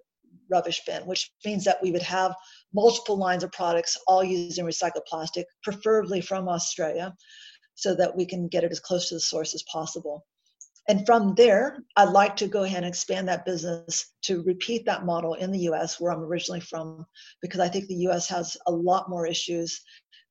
rubbish 0.49 0.81
bin, 0.85 1.03
which 1.03 1.31
means 1.45 1.63
that 1.63 1.81
we 1.81 1.91
would 1.91 2.01
have 2.01 2.35
multiple 2.73 3.17
lines 3.17 3.43
of 3.43 3.51
products 3.51 3.97
all 4.07 4.23
using 4.23 4.65
recycled 4.65 5.05
plastic, 5.07 5.45
preferably 5.63 6.21
from 6.21 6.47
Australia, 6.47 7.13
so 7.75 7.95
that 7.95 8.15
we 8.15 8.25
can 8.25 8.47
get 8.47 8.63
it 8.63 8.71
as 8.71 8.79
close 8.79 9.09
to 9.09 9.15
the 9.15 9.19
source 9.19 9.53
as 9.55 9.63
possible. 9.63 10.25
And 10.89 11.05
from 11.05 11.33
there, 11.35 11.79
I'd 11.95 12.09
like 12.09 12.35
to 12.37 12.47
go 12.47 12.63
ahead 12.63 12.83
and 12.83 12.87
expand 12.87 13.27
that 13.29 13.45
business 13.45 14.13
to 14.23 14.43
repeat 14.43 14.85
that 14.85 15.05
model 15.05 15.35
in 15.35 15.51
the 15.51 15.69
US, 15.69 15.99
where 15.99 16.11
I'm 16.11 16.23
originally 16.23 16.59
from, 16.59 17.05
because 17.41 17.61
I 17.61 17.69
think 17.69 17.87
the 17.87 18.07
US 18.07 18.27
has 18.27 18.57
a 18.67 18.71
lot 18.71 19.09
more 19.09 19.25
issues. 19.25 19.81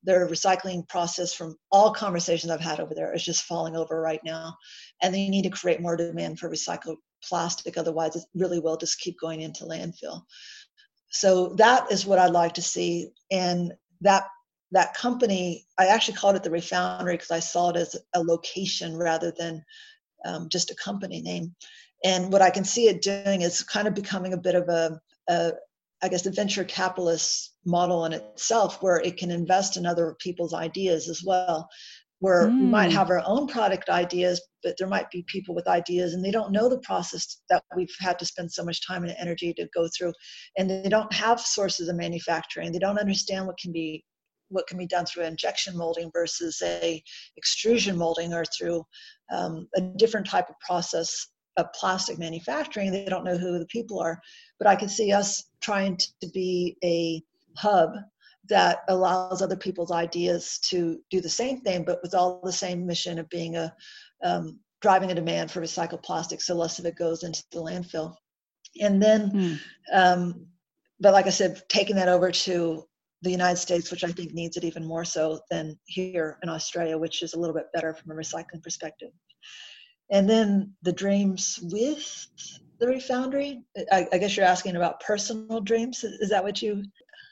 Their 0.05 0.29
recycling 0.29 0.89
process, 0.89 1.33
from 1.33 1.57
all 1.71 1.93
conversations 1.93 2.51
I've 2.51 2.61
had 2.61 2.81
over 2.81 2.95
there, 2.95 3.15
is 3.15 3.25
just 3.25 3.45
falling 3.45 3.77
over 3.77 4.01
right 4.01 4.21
now. 4.25 4.57
And 5.01 5.15
they 5.15 5.29
need 5.29 5.43
to 5.43 5.51
create 5.51 5.81
more 5.81 5.97
demand 5.97 6.39
for 6.39 6.51
recycled 6.51 6.97
plastic, 7.23 7.79
otherwise, 7.79 8.17
it 8.17 8.25
really 8.35 8.59
will 8.59 8.77
just 8.77 9.01
keep 9.01 9.19
going 9.21 9.43
into 9.43 9.65
landfill. 9.65 10.23
So 11.11 11.55
that 11.59 11.93
is 11.93 12.07
what 12.07 12.19
I'd 12.19 12.31
like 12.31 12.55
to 12.55 12.63
see. 12.63 13.11
And 13.31 13.73
that 14.01 14.25
that 14.73 14.95
company, 14.95 15.67
I 15.79 15.87
actually 15.87 16.17
called 16.17 16.35
it 16.35 16.43
the 16.43 16.51
Refoundry 16.51 17.13
because 17.13 17.31
I 17.31 17.41
saw 17.41 17.71
it 17.71 17.77
as 17.77 17.95
a 18.15 18.23
location 18.23 18.97
rather 18.97 19.31
than 19.31 19.63
um, 20.25 20.49
just 20.49 20.71
a 20.71 20.75
company 20.77 21.21
name. 21.21 21.55
And 22.05 22.33
what 22.33 22.43
I 22.43 22.49
can 22.51 22.65
see 22.65 22.89
it 22.89 23.03
doing 23.03 23.43
is 23.43 23.63
kind 23.63 23.87
of 23.87 23.95
becoming 23.95 24.33
a 24.33 24.39
bit 24.39 24.55
of 24.55 24.69
a, 24.69 24.99
a 25.29 25.53
I 26.03 26.09
guess, 26.09 26.27
a 26.27 26.31
venture 26.31 26.65
capitalist 26.65 27.52
model 27.65 28.05
in 28.05 28.13
itself, 28.13 28.83
where 28.83 29.01
it 29.01 29.17
can 29.17 29.31
invest 29.31 29.77
in 29.77 29.87
other 29.87 30.17
people's 30.21 30.55
ideas 30.55 31.09
as 31.09 31.23
well 31.25 31.69
where 32.23 32.47
mm. 32.47 32.61
we 32.61 32.67
might 32.67 32.91
mm. 32.91 32.95
have 32.95 33.11
our 33.11 33.21
own 33.27 33.49
product 33.49 33.89
ideas, 33.89 34.41
but 34.63 34.77
there 34.79 34.87
might 34.87 35.11
be 35.11 35.25
people 35.27 35.57
with 35.57 35.67
ideas 35.67 36.15
and 36.15 36.25
they 36.25 36.31
don't 36.31 36.53
know 36.53 36.69
the 36.69 36.79
process 36.79 37.41
that 37.51 37.65
we've 37.77 37.93
had 37.99 38.17
to 38.17 38.25
spend 38.25 38.51
so 38.51 38.65
much 38.65 38.87
time 38.87 39.03
and 39.03 39.13
energy 39.19 39.53
to 39.53 39.69
go 39.75 39.89
through. 39.89 40.13
And 40.57 40.71
they 40.71 40.89
don't 40.89 41.13
have 41.13 41.41
sources 41.41 41.89
of 41.89 41.97
manufacturing. 41.97 42.71
They 42.71 42.79
don't 42.79 43.01
understand 43.01 43.49
what 43.49 43.59
can 43.59 43.73
be 43.73 44.05
what 44.51 44.69
can 44.69 44.79
be 44.79 44.87
done 44.87 45.05
through 45.05 45.25
injection 45.25 45.77
molding 45.77 46.11
versus 46.13 46.63
a 46.63 47.03
extrusion 47.37 47.97
molding 47.97 48.33
or 48.33 48.45
through 48.45 48.85
um, 49.33 49.67
a 49.75 49.81
different 49.81 50.27
type 50.27 50.49
of 50.49 50.55
process 50.61 51.27
of 51.57 51.73
plastic 51.73 52.19
manufacturing. 52.19 52.93
They 52.93 53.07
don't 53.07 53.25
know 53.25 53.39
who 53.39 53.59
the 53.59 53.67
people 53.67 53.99
are. 53.99 54.21
But 54.59 54.69
I 54.69 54.77
can 54.77 54.89
see 54.89 55.11
us 55.11 55.43
trying 55.61 55.97
to 55.97 56.29
be 56.33 56.77
a 56.85 57.21
hub 57.57 57.95
that 58.49 58.81
allows 58.89 59.41
other 59.41 59.57
people's 59.57 59.93
ideas 59.93 60.59
to 60.65 60.99
do 61.11 61.21
the 61.21 61.29
same 61.29 61.61
thing, 61.61 61.85
but 61.85 62.01
with 62.03 62.15
all 62.15 62.41
the 62.43 62.53
same 62.53 62.87
mission 62.87 63.19
of 63.19 63.29
being 63.29 63.57
a 63.57 63.73
um, 64.25 64.59
driving 64.81 65.13
a 65.13 65.15
demand 65.15 65.51
for 65.51 65.61
recycled 65.61 66.03
plastic, 66.03 66.41
so 66.41 66.55
less 66.55 66.79
of 66.79 66.87
it 66.87 66.97
goes 66.97 67.23
into 67.23 67.43
the 67.53 67.61
landfill. 67.61 68.15
And 68.81 69.01
then, 69.01 69.31
mm. 69.31 69.59
um, 69.93 70.47
but 70.99 71.13
like 71.13 71.27
I 71.27 71.31
said, 71.31 71.63
taking 71.69 71.97
that 71.97 72.09
over 72.09 72.33
to 72.33 72.85
the 73.23 73.31
United 73.31 73.59
States, 73.59 73.91
which 73.91 74.03
I 74.03 74.11
think 74.11 74.35
needs 74.35 74.57
it 74.57 74.65
even 74.65 74.85
more 74.85 75.05
so 75.05 75.41
than 75.51 75.79
here 75.85 76.39
in 76.43 76.49
Australia, 76.49 76.99
which 76.99 77.23
is 77.23 77.35
a 77.35 77.39
little 77.39 77.55
bit 77.55 77.67
better 77.73 77.95
from 77.95 78.11
a 78.11 78.15
recycling 78.15 78.63
perspective. 78.63 79.11
And 80.11 80.29
then 80.29 80.75
the 80.83 80.93
dreams 80.93 81.61
with 81.63 82.27
the 82.83 82.89
refoundry. 82.89 83.63
I, 83.93 84.09
I 84.13 84.19
guess 84.19 84.37
you're 84.37 84.45
asking 84.45 84.75
about 84.75 85.01
personal 85.01 85.61
dreams. 85.61 86.03
Is 86.03 86.31
that 86.31 86.43
what 86.43 86.61
you 86.61 86.83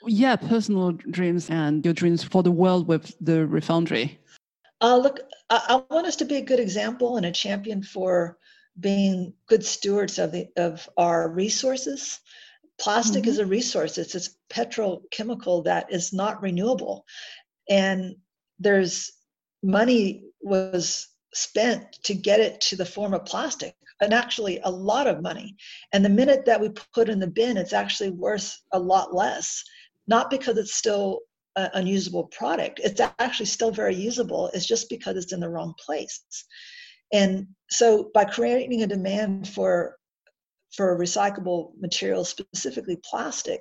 yeah, 0.06 0.36
personal 0.36 0.92
dreams 0.92 1.50
and 1.50 1.84
your 1.84 1.94
dreams 1.94 2.22
for 2.22 2.42
the 2.42 2.50
world 2.50 2.88
with 2.88 3.14
the 3.20 3.46
Refoundry. 3.46 4.18
Uh, 4.80 4.96
look, 4.96 5.20
I, 5.50 5.82
I 5.88 5.94
want 5.94 6.06
us 6.06 6.16
to 6.16 6.24
be 6.24 6.36
a 6.36 6.42
good 6.42 6.60
example 6.60 7.16
and 7.16 7.26
a 7.26 7.32
champion 7.32 7.82
for 7.82 8.38
being 8.78 9.34
good 9.46 9.64
stewards 9.64 10.18
of 10.18 10.32
the 10.32 10.48
of 10.56 10.88
our 10.96 11.30
resources. 11.30 12.20
Plastic 12.78 13.22
mm-hmm. 13.22 13.30
is 13.30 13.38
a 13.38 13.46
resource. 13.46 13.98
It's 13.98 14.14
a 14.14 14.30
petrochemical 14.52 15.64
that 15.64 15.92
is 15.92 16.12
not 16.12 16.42
renewable, 16.42 17.04
and 17.68 18.16
there's 18.58 19.10
money 19.62 20.24
was 20.40 21.08
spent 21.34 21.92
to 22.04 22.14
get 22.14 22.40
it 22.40 22.60
to 22.60 22.76
the 22.76 22.86
form 22.86 23.14
of 23.14 23.24
plastic 23.24 23.76
and 24.00 24.14
actually 24.14 24.58
a 24.64 24.70
lot 24.70 25.06
of 25.06 25.22
money 25.22 25.56
and 25.92 26.04
the 26.04 26.08
minute 26.08 26.44
that 26.46 26.60
we 26.60 26.68
put 26.92 27.08
in 27.08 27.20
the 27.20 27.26
bin 27.26 27.56
it's 27.56 27.72
actually 27.72 28.10
worth 28.10 28.58
a 28.72 28.78
lot 28.78 29.14
less 29.14 29.62
not 30.06 30.30
because 30.30 30.58
it's 30.58 30.74
still 30.74 31.20
an 31.56 31.70
unusable 31.74 32.24
product. 32.24 32.80
It's 32.82 33.00
actually 33.18 33.46
still 33.46 33.70
very 33.70 33.94
usable. 33.94 34.50
It's 34.54 34.66
just 34.66 34.88
because 34.88 35.16
it's 35.16 35.32
in 35.32 35.40
the 35.40 35.48
wrong 35.48 35.74
place. 35.84 36.22
And 37.12 37.48
so 37.70 38.10
by 38.14 38.24
creating 38.24 38.82
a 38.82 38.86
demand 38.86 39.48
for 39.48 39.96
for 40.76 40.96
recyclable 40.96 41.72
materials, 41.80 42.28
specifically 42.28 42.96
plastic, 43.04 43.60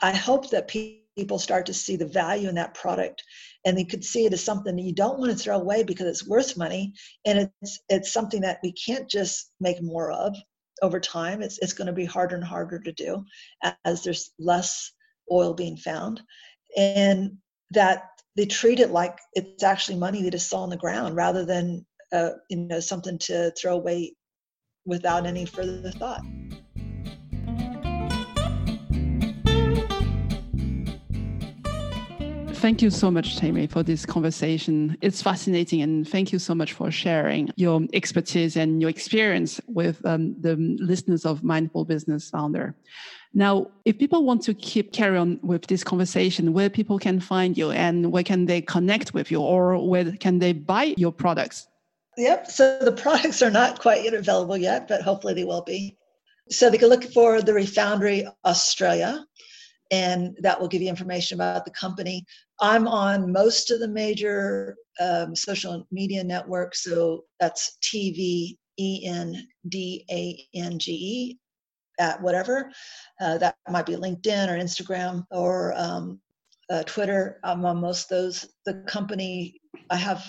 I 0.00 0.12
hope 0.12 0.48
that 0.50 0.68
people 0.68 1.38
start 1.38 1.66
to 1.66 1.74
see 1.74 1.96
the 1.96 2.06
value 2.06 2.48
in 2.48 2.54
that 2.54 2.72
product 2.72 3.22
and 3.66 3.76
they 3.76 3.84
could 3.84 4.02
see 4.02 4.24
it 4.24 4.32
as 4.32 4.42
something 4.42 4.74
that 4.76 4.82
you 4.82 4.94
don't 4.94 5.18
want 5.18 5.30
to 5.30 5.36
throw 5.36 5.56
away 5.56 5.82
because 5.82 6.06
it's 6.06 6.26
worth 6.26 6.56
money 6.56 6.94
and 7.26 7.50
it's 7.60 7.80
it's 7.90 8.12
something 8.12 8.40
that 8.40 8.58
we 8.62 8.72
can't 8.72 9.08
just 9.10 9.52
make 9.60 9.82
more 9.82 10.10
of 10.10 10.34
over 10.82 10.98
time 10.98 11.42
it's, 11.42 11.58
it's 11.58 11.74
going 11.74 11.86
to 11.86 11.92
be 11.92 12.06
harder 12.06 12.36
and 12.36 12.44
harder 12.44 12.78
to 12.78 12.92
do 12.92 13.22
as 13.84 14.02
there's 14.02 14.30
less 14.38 14.92
oil 15.30 15.54
being 15.54 15.76
found, 15.76 16.20
and 16.76 17.36
that 17.70 18.10
they 18.36 18.46
treat 18.46 18.80
it 18.80 18.90
like 18.90 19.18
it's 19.34 19.62
actually 19.62 19.98
money 19.98 20.22
that 20.22 20.34
is 20.34 20.46
still 20.46 20.60
on 20.60 20.70
the 20.70 20.76
ground 20.76 21.16
rather 21.16 21.44
than 21.44 21.84
uh, 22.12 22.30
you 22.48 22.56
know 22.56 22.80
something 22.80 23.18
to 23.18 23.52
throw 23.52 23.74
away 23.74 24.14
without 24.84 25.26
any 25.26 25.46
further 25.46 25.90
thought. 25.92 26.22
Thank 32.60 32.82
you 32.82 32.90
so 32.90 33.10
much, 33.10 33.38
Tammy, 33.38 33.66
for 33.66 33.82
this 33.82 34.04
conversation. 34.04 34.94
It's 35.00 35.22
fascinating, 35.22 35.80
and 35.80 36.06
thank 36.06 36.30
you 36.30 36.38
so 36.38 36.54
much 36.54 36.74
for 36.74 36.90
sharing 36.90 37.48
your 37.56 37.80
expertise 37.94 38.54
and 38.54 38.82
your 38.82 38.90
experience 38.90 39.62
with 39.66 40.04
um, 40.04 40.38
the 40.38 40.56
listeners 40.78 41.24
of 41.24 41.42
Mindful 41.42 41.86
Business 41.86 42.28
Founder. 42.28 42.74
Now, 43.32 43.70
if 43.84 43.98
people 43.98 44.24
want 44.24 44.42
to 44.42 44.54
keep 44.54 44.92
carry 44.92 45.16
on 45.16 45.38
with 45.42 45.66
this 45.68 45.84
conversation, 45.84 46.52
where 46.52 46.68
people 46.68 46.98
can 46.98 47.20
find 47.20 47.56
you 47.56 47.70
and 47.70 48.10
where 48.10 48.24
can 48.24 48.46
they 48.46 48.60
connect 48.60 49.14
with 49.14 49.30
you 49.30 49.40
or 49.40 49.88
where 49.88 50.12
can 50.12 50.40
they 50.40 50.52
buy 50.52 50.94
your 50.96 51.12
products? 51.12 51.68
Yep. 52.16 52.50
So 52.50 52.78
the 52.80 52.92
products 52.92 53.40
are 53.40 53.50
not 53.50 53.80
quite 53.80 54.04
yet 54.04 54.14
available 54.14 54.56
yet, 54.56 54.88
but 54.88 55.02
hopefully 55.02 55.34
they 55.34 55.44
will 55.44 55.62
be. 55.62 55.96
So 56.50 56.68
they 56.68 56.78
can 56.78 56.88
look 56.88 57.04
for 57.12 57.40
the 57.40 57.54
Refoundry 57.54 58.26
Australia, 58.44 59.24
and 59.92 60.36
that 60.40 60.60
will 60.60 60.66
give 60.66 60.82
you 60.82 60.88
information 60.88 61.36
about 61.36 61.64
the 61.64 61.70
company. 61.70 62.24
I'm 62.60 62.88
on 62.88 63.32
most 63.32 63.70
of 63.70 63.78
the 63.78 63.88
major 63.88 64.76
um, 65.00 65.36
social 65.36 65.86
media 65.92 66.24
networks, 66.24 66.82
so 66.82 67.24
that's 67.38 67.78
TV, 67.80 68.56
E 68.78 69.06
N 69.06 69.46
D 69.68 70.04
A 70.10 70.44
N 70.58 70.80
G 70.80 70.92
E, 70.92 71.38
at 72.00 72.20
whatever. 72.20 72.72
Uh, 73.20 73.38
that 73.38 73.54
might 73.68 73.86
be 73.86 73.94
LinkedIn 73.94 74.48
or 74.48 74.58
Instagram 74.58 75.24
or 75.30 75.72
um, 75.76 76.20
uh, 76.70 76.82
Twitter. 76.84 77.38
I'm 77.44 77.64
on 77.64 77.80
most 77.80 78.10
of 78.10 78.18
those. 78.18 78.48
The 78.66 78.82
company, 78.88 79.60
I 79.90 79.96
have 79.96 80.24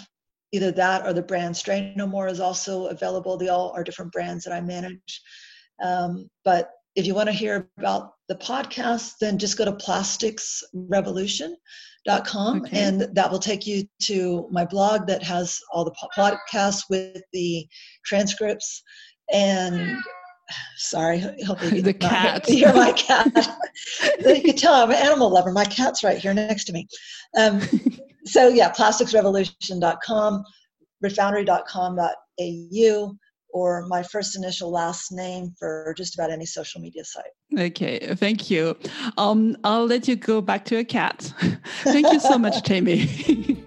either 0.52 0.72
that 0.72 1.08
or 1.08 1.14
the 1.14 1.24
brand 1.24 1.58
Strain 1.58 1.94
No 1.96 2.06
More 2.06 2.28
is 2.28 2.42
also 2.42 2.86
available. 2.88 3.38
They 3.38 3.48
all 3.48 3.72
are 3.72 3.84
different 3.84 4.12
brands 4.12 4.44
that 4.44 4.54
I 4.54 4.62
manage. 4.62 5.22
Um, 5.82 6.30
but 6.44 6.70
if 6.96 7.08
you 7.08 7.16
want 7.16 7.30
to 7.30 7.34
hear 7.34 7.70
about 7.78 8.12
the 8.28 8.36
podcast, 8.36 9.14
then 9.22 9.38
just 9.38 9.58
go 9.58 9.64
to 9.64 9.72
plasticsrevolution.com 9.72 12.62
okay. 12.62 12.80
and 12.80 13.02
that 13.16 13.32
will 13.32 13.40
take 13.40 13.66
you 13.66 13.88
to 14.02 14.50
my 14.52 14.66
blog 14.66 15.08
that 15.08 15.24
has 15.24 15.58
all 15.72 15.86
the 15.86 15.96
podcasts 16.18 16.90
with 16.90 17.24
the 17.32 17.66
transcripts 18.04 18.84
and 19.32 19.98
sorry 20.78 21.20
hopefully 21.46 21.82
the 21.82 21.94
cat 21.94 22.44
you're 22.50 22.74
my 22.74 22.92
cat 22.94 23.32
you 24.26 24.42
can 24.42 24.56
tell 24.56 24.74
i'm 24.74 24.90
an 24.90 24.98
animal 24.98 25.30
lover 25.30 25.52
my 25.52 25.66
cat's 25.66 26.04
right 26.04 26.18
here 26.18 26.34
next 26.34 26.66
to 26.66 26.74
me 26.74 26.88
um, 27.38 27.62
so 28.26 28.48
yeah 28.48 28.72
plasticsrevolution.com 28.72 30.44
refoundry.com.au 31.04 33.16
or 33.54 33.86
my 33.88 34.04
first 34.04 34.36
initial 34.36 34.72
last 34.72 35.12
name 35.12 35.54
for 35.58 35.94
just 35.98 36.16
about 36.16 36.32
any 36.32 36.46
social 36.46 36.82
media 36.82 37.04
site. 37.04 37.32
Okay, 37.58 38.16
thank 38.16 38.50
you. 38.50 38.78
Um, 39.18 39.58
I'll 39.64 39.86
let 39.86 40.08
you 40.08 40.16
go 40.16 40.42
back 40.42 40.66
to 40.66 40.78
a 40.78 40.84
cat. 40.84 41.34
thank 41.84 42.12
you 42.12 42.20
so 42.20 42.38
much, 42.38 42.64
Tammy. 42.64 43.58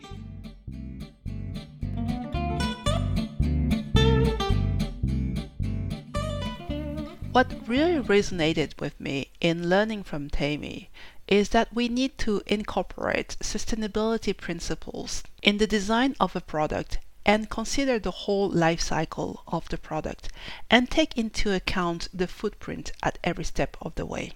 What 7.35 7.67
really 7.67 8.01
resonated 8.01 8.81
with 8.81 9.01
me 9.01 9.27
in 9.41 9.69
learning 9.69 10.05
from 10.05 10.31
Tammy 10.31 10.89
is 11.27 11.49
that 11.49 11.75
we 11.75 11.89
need 11.89 12.17
to 12.17 12.41
incorporate 12.47 13.37
sustainability 13.43 14.37
principles 14.37 15.25
in 15.43 15.59
the 15.59 15.67
design 15.67 16.15
of 16.21 16.37
a 16.37 16.41
product 16.41 16.99
and 17.27 17.51
consider 17.51 17.99
the 17.99 18.13
whole 18.13 18.49
life 18.49 18.81
cycle 18.81 19.43
of 19.49 19.69
the 19.71 19.77
product 19.77 20.29
and 20.71 20.89
take 20.89 21.19
into 21.19 21.53
account 21.53 22.07
the 22.15 22.29
footprint 22.29 22.93
at 23.03 23.19
every 23.25 23.43
step 23.43 23.77
of 23.83 23.97
the 23.97 24.07
way. 24.07 24.31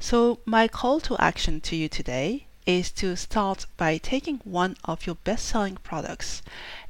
So, 0.00 0.40
my 0.44 0.66
call 0.66 0.98
to 1.02 1.16
action 1.18 1.60
to 1.60 1.76
you 1.76 1.88
today 1.88 2.46
is 2.66 2.90
to 2.90 3.14
start 3.14 3.66
by 3.76 3.98
taking 3.98 4.38
one 4.42 4.76
of 4.84 5.06
your 5.06 5.14
best 5.14 5.46
selling 5.46 5.76
products 5.76 6.42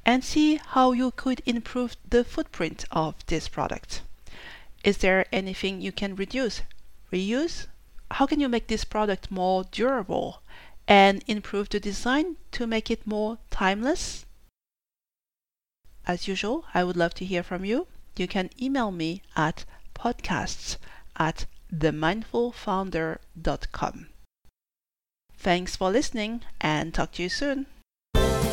and 0.02 0.24
see 0.24 0.58
how 0.68 0.92
you 0.92 1.10
could 1.10 1.42
improve 1.44 1.96
the 2.08 2.24
footprint 2.24 2.86
of 2.90 3.16
this 3.26 3.48
product. 3.48 4.00
Is 4.82 4.98
there 4.98 5.26
anything 5.30 5.80
you 5.80 5.92
can 5.92 6.16
reduce, 6.16 6.62
reuse? 7.12 7.66
How 8.10 8.26
can 8.26 8.40
you 8.40 8.48
make 8.48 8.68
this 8.68 8.84
product 8.84 9.30
more 9.30 9.64
durable 9.64 10.42
and 10.88 11.22
improve 11.26 11.68
the 11.68 11.78
design 11.78 12.36
to 12.52 12.66
make 12.66 12.90
it 12.90 13.06
more 13.06 13.38
timeless? 13.50 14.24
As 16.06 16.26
usual, 16.26 16.64
I 16.72 16.84
would 16.84 16.96
love 16.96 17.12
to 17.14 17.26
hear 17.26 17.42
from 17.42 17.64
you. 17.64 17.86
You 18.16 18.26
can 18.26 18.50
email 18.60 18.90
me 18.90 19.22
at 19.36 19.64
podcasts 19.94 20.78
at 21.16 21.46
themindfulfounder.com. 21.72 24.08
Thanks 25.34 25.76
for 25.76 25.90
listening 25.90 26.42
and 26.60 26.92
talk 26.92 27.12
to 27.12 27.22
you 27.22 27.28
soon. 27.28 27.66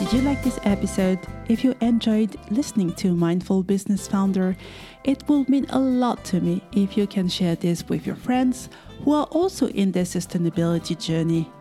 Did 0.08 0.22
you 0.22 0.30
like 0.30 0.42
this 0.42 0.58
episode? 0.64 1.20
If 1.50 1.66
you 1.66 1.76
enjoyed 1.82 2.38
listening 2.50 2.94
to 2.94 3.14
Mindful 3.14 3.62
Business 3.62 4.08
Founder, 4.08 4.56
it 5.04 5.28
will 5.28 5.44
mean 5.50 5.66
a 5.68 5.80
lot 5.80 6.24
to 6.26 6.40
me 6.40 6.64
if 6.72 6.96
you 6.96 7.08
can 7.08 7.28
share 7.28 7.58
this 7.58 7.86
with 7.90 8.08
your 8.08 8.16
friends 8.16 8.70
who 9.04 9.12
are 9.12 9.26
also 9.26 9.68
in 9.68 9.92
their 9.92 10.06
sustainability 10.06 10.98
journey. 10.98 11.52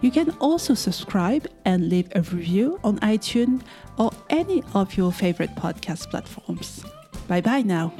You 0.00 0.10
can 0.10 0.30
also 0.40 0.74
subscribe 0.74 1.46
and 1.66 1.88
leave 1.88 2.08
a 2.16 2.22
review 2.22 2.80
on 2.82 2.98
iTunes 2.98 3.62
or 3.96 4.10
any 4.28 4.64
of 4.74 4.96
your 4.96 5.12
favorite 5.12 5.54
podcast 5.54 6.10
platforms. 6.10 6.84
Bye 7.28 7.42
bye 7.42 7.62
now. 7.62 7.94